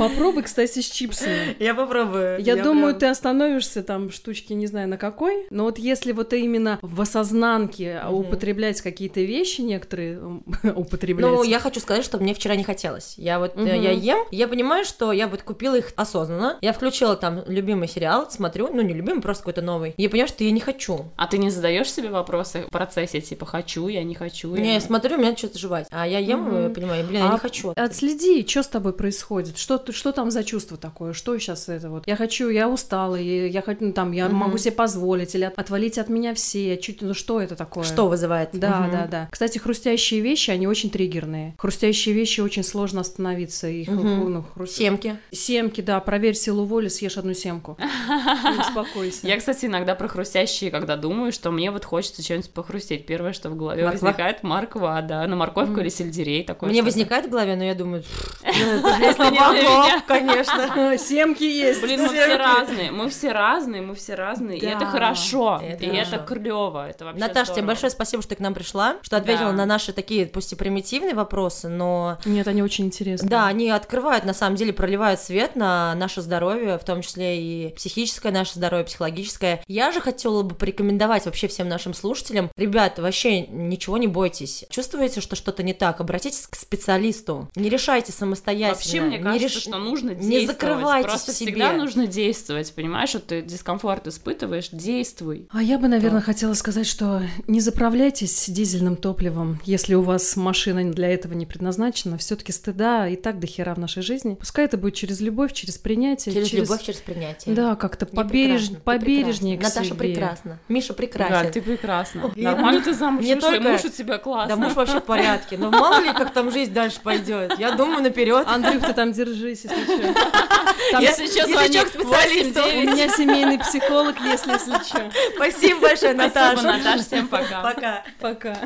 Попробуй, 0.00 0.42
кстати, 0.44 0.80
с 0.80 0.86
чипсами. 0.88 1.56
Я 1.58 1.74
попробую. 1.74 2.40
Я, 2.40 2.56
думаю, 2.56 2.94
прям- 2.94 2.98
ты 3.00 3.06
остановишься 3.06 3.82
там 3.82 4.10
штучки, 4.10 4.52
не 4.54 4.66
знаю 4.66 4.88
на 4.88 4.96
какой, 4.96 5.46
но 5.50 5.64
вот 5.64 5.78
если 5.78 6.12
вот 6.12 6.32
именно 6.32 6.78
в 6.82 7.00
осознанке 7.00 8.00
Мгм. 8.04 8.14
употреблять 8.14 8.80
какие-то 8.80 9.20
вещи 9.20 9.60
некоторые, 9.60 10.20
употреблять. 10.74 11.30
Ну, 11.30 11.42
я 11.42 11.58
хочу 11.58 11.80
сказать, 11.80 12.04
что 12.04 12.18
мне 12.18 12.34
вчера 12.34 12.56
не 12.56 12.64
хотелось. 12.64 13.14
Я 13.16 13.38
вот, 13.38 13.56
Мгм. 13.56 13.66
я 13.66 13.90
ем, 13.92 14.18
я 14.30 14.48
понимаю, 14.48 14.84
что 14.84 15.12
я 15.12 15.28
вот 15.28 15.42
купила 15.42 15.76
их 15.76 15.92
осознанно. 15.96 16.58
Я 16.60 16.72
включила 16.72 17.16
там 17.16 17.42
любимый 17.46 17.88
сериал, 17.88 18.30
смотрю, 18.30 18.68
ну, 18.72 18.80
не 18.82 18.94
любимый, 18.94 19.20
просто 19.20 19.42
какой-то 19.42 19.62
новый. 19.62 19.94
Я 19.96 20.08
понимаю, 20.08 20.28
что 20.28 20.44
я 20.44 20.50
не 20.50 20.60
хочу. 20.60 21.10
А 21.16 21.26
ты 21.26 21.38
не 21.38 21.50
задаешь 21.50 21.92
себе 21.92 22.08
вопросы 22.08 22.62
в 22.66 22.70
процессе, 22.70 23.20
типа, 23.20 23.44
хочу, 23.46 23.88
я 23.88 24.02
не 24.02 24.14
хочу? 24.14 24.54
Не, 24.54 24.68
я 24.68 24.74
я 24.74 24.80
смотрю, 24.80 25.16
у 25.16 25.20
меня 25.20 25.36
что-то 25.36 25.58
жевать. 25.58 25.86
А 25.90 26.06
я 26.06 26.18
ем, 26.18 26.70
и 26.70 26.74
понимаю, 26.74 27.06
блин, 27.06 27.20
я 27.22 27.28
А 27.30 27.32
не 27.34 27.38
хочу. 27.38 27.72
Отследи, 27.76 28.46
что 28.48 28.62
с 28.62 28.68
тобой 28.68 28.92
происходит, 28.94 29.58
что, 29.58 29.74
вот 29.74 29.89
что 29.92 30.12
там 30.12 30.30
за 30.30 30.44
чувство 30.44 30.76
такое? 30.76 31.12
Что 31.12 31.38
сейчас 31.38 31.68
это 31.68 31.88
вот? 31.90 32.04
Я 32.06 32.16
хочу, 32.16 32.48
я 32.48 32.68
устала, 32.68 33.16
и 33.16 33.48
я 33.48 33.62
хочу, 33.62 33.84
ну, 33.86 33.92
там, 33.92 34.12
я 34.12 34.26
Мгм. 34.28 34.36
могу 34.36 34.58
себе 34.58 34.72
позволить, 34.72 35.34
или 35.34 35.44
от- 35.44 35.58
отвалить 35.58 35.98
от 35.98 36.08
меня 36.08 36.34
все, 36.34 36.76
чуть, 36.76 37.02
ну 37.02 37.14
что 37.14 37.40
это 37.40 37.56
такое? 37.56 37.84
Что 37.84 38.08
вызывает? 38.08 38.50
Да, 38.52 38.80
Мгм. 38.80 38.90
да, 38.92 39.06
да. 39.10 39.28
Кстати, 39.30 39.58
хрустящие 39.58 40.20
вещи, 40.20 40.50
они 40.50 40.66
очень 40.66 40.90
триггерные. 40.90 41.54
Хрустящие 41.58 42.14
вещи 42.14 42.40
очень 42.40 42.62
сложно 42.64 43.00
остановиться. 43.00 43.68
Их, 43.68 43.88
Мгм. 43.88 44.32
ну, 44.32 44.44
хру- 44.54 44.66
Семки. 44.66 45.16
Семки, 45.32 45.80
да, 45.80 46.00
проверь 46.00 46.34
силу 46.34 46.64
воли, 46.64 46.88
съешь 46.88 47.16
одну 47.16 47.34
семку. 47.34 47.76
Успокойся. 48.60 49.26
Я, 49.26 49.36
кстати, 49.38 49.66
иногда 49.66 49.94
про 49.94 50.08
хрустящие, 50.08 50.70
когда 50.70 50.96
думаю, 50.96 51.32
что 51.32 51.50
мне 51.50 51.70
вот 51.70 51.84
хочется 51.84 52.22
что-нибудь 52.22 52.50
похрустеть. 52.50 53.06
Первое, 53.06 53.32
что 53.32 53.50
в 53.50 53.56
голове 53.56 53.84
Морква? 53.84 54.06
возникает, 54.06 54.42
морква, 54.42 55.02
да, 55.02 55.26
на 55.26 55.36
морковку 55.36 55.72
Мгм. 55.72 55.80
или 55.82 55.88
сельдерей 55.88 56.44
такое. 56.44 56.70
Мне 56.70 56.82
возникает 56.82 57.26
в 57.26 57.30
голове, 57.30 57.56
но 57.56 57.64
я 57.64 57.74
думаю, 57.74 58.02
«Пф, 58.02 58.42
ну, 58.44 58.78
это 58.78 58.88
не 59.82 59.90
не 59.90 59.92
меня. 59.96 60.02
конечно. 60.06 60.98
Семки 60.98 61.44
есть. 61.44 61.82
Блин, 61.82 62.02
мы 62.02 62.08
все 62.08 62.36
разные, 62.36 62.90
мы 62.90 63.08
все 63.08 63.32
разные, 63.32 63.82
мы 63.82 63.94
все 63.94 64.14
разные, 64.14 64.58
и 64.58 64.66
это 64.66 64.86
хорошо, 64.86 65.60
и 65.62 65.66
это 65.66 66.18
клево, 66.18 66.88
это 66.88 67.04
вообще 67.04 67.20
Наташа, 67.20 67.52
тебе 67.54 67.64
большое 67.64 67.90
спасибо, 67.90 68.22
что 68.22 68.30
ты 68.30 68.36
к 68.36 68.40
нам 68.40 68.54
пришла, 68.54 68.96
что 69.02 69.16
ответила 69.16 69.52
на 69.52 69.66
наши 69.66 69.92
такие, 69.92 70.26
пусть 70.26 70.52
и 70.52 70.56
примитивные 70.56 71.14
вопросы, 71.14 71.68
но 71.68 72.18
Нет, 72.24 72.46
они 72.48 72.62
очень 72.62 72.86
интересные. 72.86 73.28
да, 73.28 73.46
они 73.46 73.70
открывают, 73.70 74.24
на 74.24 74.34
самом 74.34 74.56
деле, 74.56 74.72
проливают 74.72 75.20
свет 75.20 75.56
на 75.56 75.94
наше 75.94 76.20
здоровье, 76.20 76.78
в 76.78 76.84
том 76.84 77.02
числе 77.02 77.40
и 77.40 77.74
психическое 77.74 78.30
наше 78.30 78.54
здоровье, 78.54 78.84
психологическое. 78.86 79.62
Я 79.66 79.92
же 79.92 80.00
хотела 80.00 80.42
бы 80.42 80.54
порекомендовать 80.54 81.26
вообще 81.26 81.48
всем 81.48 81.68
нашим 81.68 81.94
слушателям, 81.94 82.50
ребят, 82.56 82.98
вообще 82.98 83.40
ничего 83.46 83.98
не 83.98 84.06
бойтесь. 84.06 84.64
Чувствуете, 84.70 85.20
что 85.20 85.36
что-то 85.36 85.62
не 85.62 85.74
так, 85.74 86.00
обратитесь 86.00 86.46
к 86.46 86.56
специалисту. 86.56 87.48
Не 87.54 87.68
решайте 87.68 88.12
самостоятельно. 88.12 88.74
Вообще, 88.74 89.00
мне 89.00 89.18
Не 89.18 89.22
кажется, 89.24 89.46
реш- 89.58 89.59
что 89.60 89.78
нужно 89.78 90.10
не 90.10 90.30
действовать. 90.30 90.46
закрывайтесь 90.46 91.08
Просто 91.10 91.32
в 91.32 91.34
себе. 91.34 91.52
всегда 91.52 91.72
нужно 91.72 92.06
действовать, 92.06 92.72
понимаешь? 92.74 93.14
Вот 93.14 93.26
ты 93.26 93.42
дискомфорт 93.42 94.06
испытываешь, 94.06 94.68
действуй. 94.72 95.46
А 95.50 95.62
я 95.62 95.78
бы, 95.78 95.88
наверное, 95.88 96.20
хотела 96.20 96.54
сказать, 96.54 96.86
что 96.86 97.22
не 97.46 97.60
заправляйтесь 97.60 98.48
дизельным 98.48 98.96
топливом, 98.96 99.60
если 99.64 99.94
у 99.94 100.02
вас 100.02 100.36
машина 100.36 100.90
для 100.92 101.08
этого 101.08 101.34
не 101.34 101.46
предназначена. 101.46 102.16
Все-таки 102.18 102.52
стыда 102.52 103.08
и 103.08 103.16
так 103.16 103.38
до 103.40 103.46
хера 103.46 103.74
в 103.74 103.78
нашей 103.78 104.02
жизни. 104.02 104.34
Пускай 104.34 104.64
это 104.64 104.76
будет 104.78 104.94
через 104.94 105.20
любовь, 105.20 105.52
через 105.52 105.78
принятие, 105.78 106.34
Через, 106.34 106.52
любовь, 106.52 106.82
через 106.82 107.00
принятие. 107.00 107.54
Да, 107.54 107.74
как-то 107.76 108.06
побереж... 108.06 108.70
побережнее 108.84 109.58
к. 109.58 109.62
Наташа 109.62 109.86
себе. 109.90 109.96
прекрасна. 109.96 110.58
Миша 110.68 110.94
прекрасен. 110.94 111.32
Галь, 111.34 111.50
ты 111.50 111.60
прекрасна. 111.60 112.30
И 112.34 112.42
Нормально 112.42 112.80
ты 112.84 112.94
замуж 112.94 113.24
не 113.24 113.32
и 113.32 113.34
только- 113.36 113.60
муж 113.68 113.84
у 113.84 113.88
тебя 113.88 114.18
классный. 114.18 114.54
Да 114.56 114.60
муж 114.62 114.74
вообще 114.74 115.00
в 115.00 115.04
порядке. 115.04 115.58
Но 115.58 115.70
мало 115.70 116.00
ли, 116.02 116.12
как 116.12 116.32
там 116.32 116.50
жизнь 116.50 116.72
дальше 116.72 116.98
пойдет. 117.02 117.58
Я 117.58 117.72
думаю 117.72 118.02
наперед. 118.02 118.46
Андрюх, 118.48 118.82
ты 118.86 118.92
там 118.94 119.12
держись, 119.50 119.64
если 119.64 119.84
что. 119.84 120.14
Там 120.92 121.02
Если 121.02 121.26
что, 121.26 121.38
если 121.38 121.52
звони 121.52 121.72
чё, 121.72 121.84
к 121.84 121.88
специалисту. 121.88 122.60
У 122.60 122.66
8-9. 122.66 122.86
меня 122.86 123.08
семейный 123.08 123.58
психолог, 123.58 124.16
если, 124.20 124.52
если 124.52 124.82
что. 124.84 125.10
Спасибо 125.36 125.80
большое, 125.80 126.14
Наташа. 126.14 126.60
Спасибо, 126.60 126.76
Наташа, 126.76 127.04
всем 127.04 127.28
пока. 127.28 127.62
Пока. 127.62 128.04
Пока. 128.20 128.56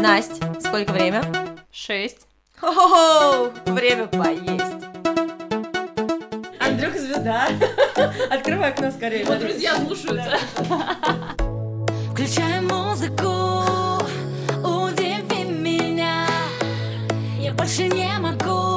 Настя, 0.00 0.56
сколько 0.60 0.92
время? 0.92 1.22
Шесть. 1.72 2.26
Хо-хо-хо, 2.60 3.52
время 3.66 4.06
поесть. 4.06 4.64
Андрюха 6.60 6.98
звезда. 6.98 7.48
Открывай 8.30 8.70
окно 8.70 8.90
скорее. 8.90 9.24
Вот 9.24 9.38
друзья 9.38 9.76
слушают. 9.76 10.22
Включай 12.12 12.60
музыку, 12.60 13.57
больше 17.68 17.86
не 17.88 18.18
могу. 18.18 18.67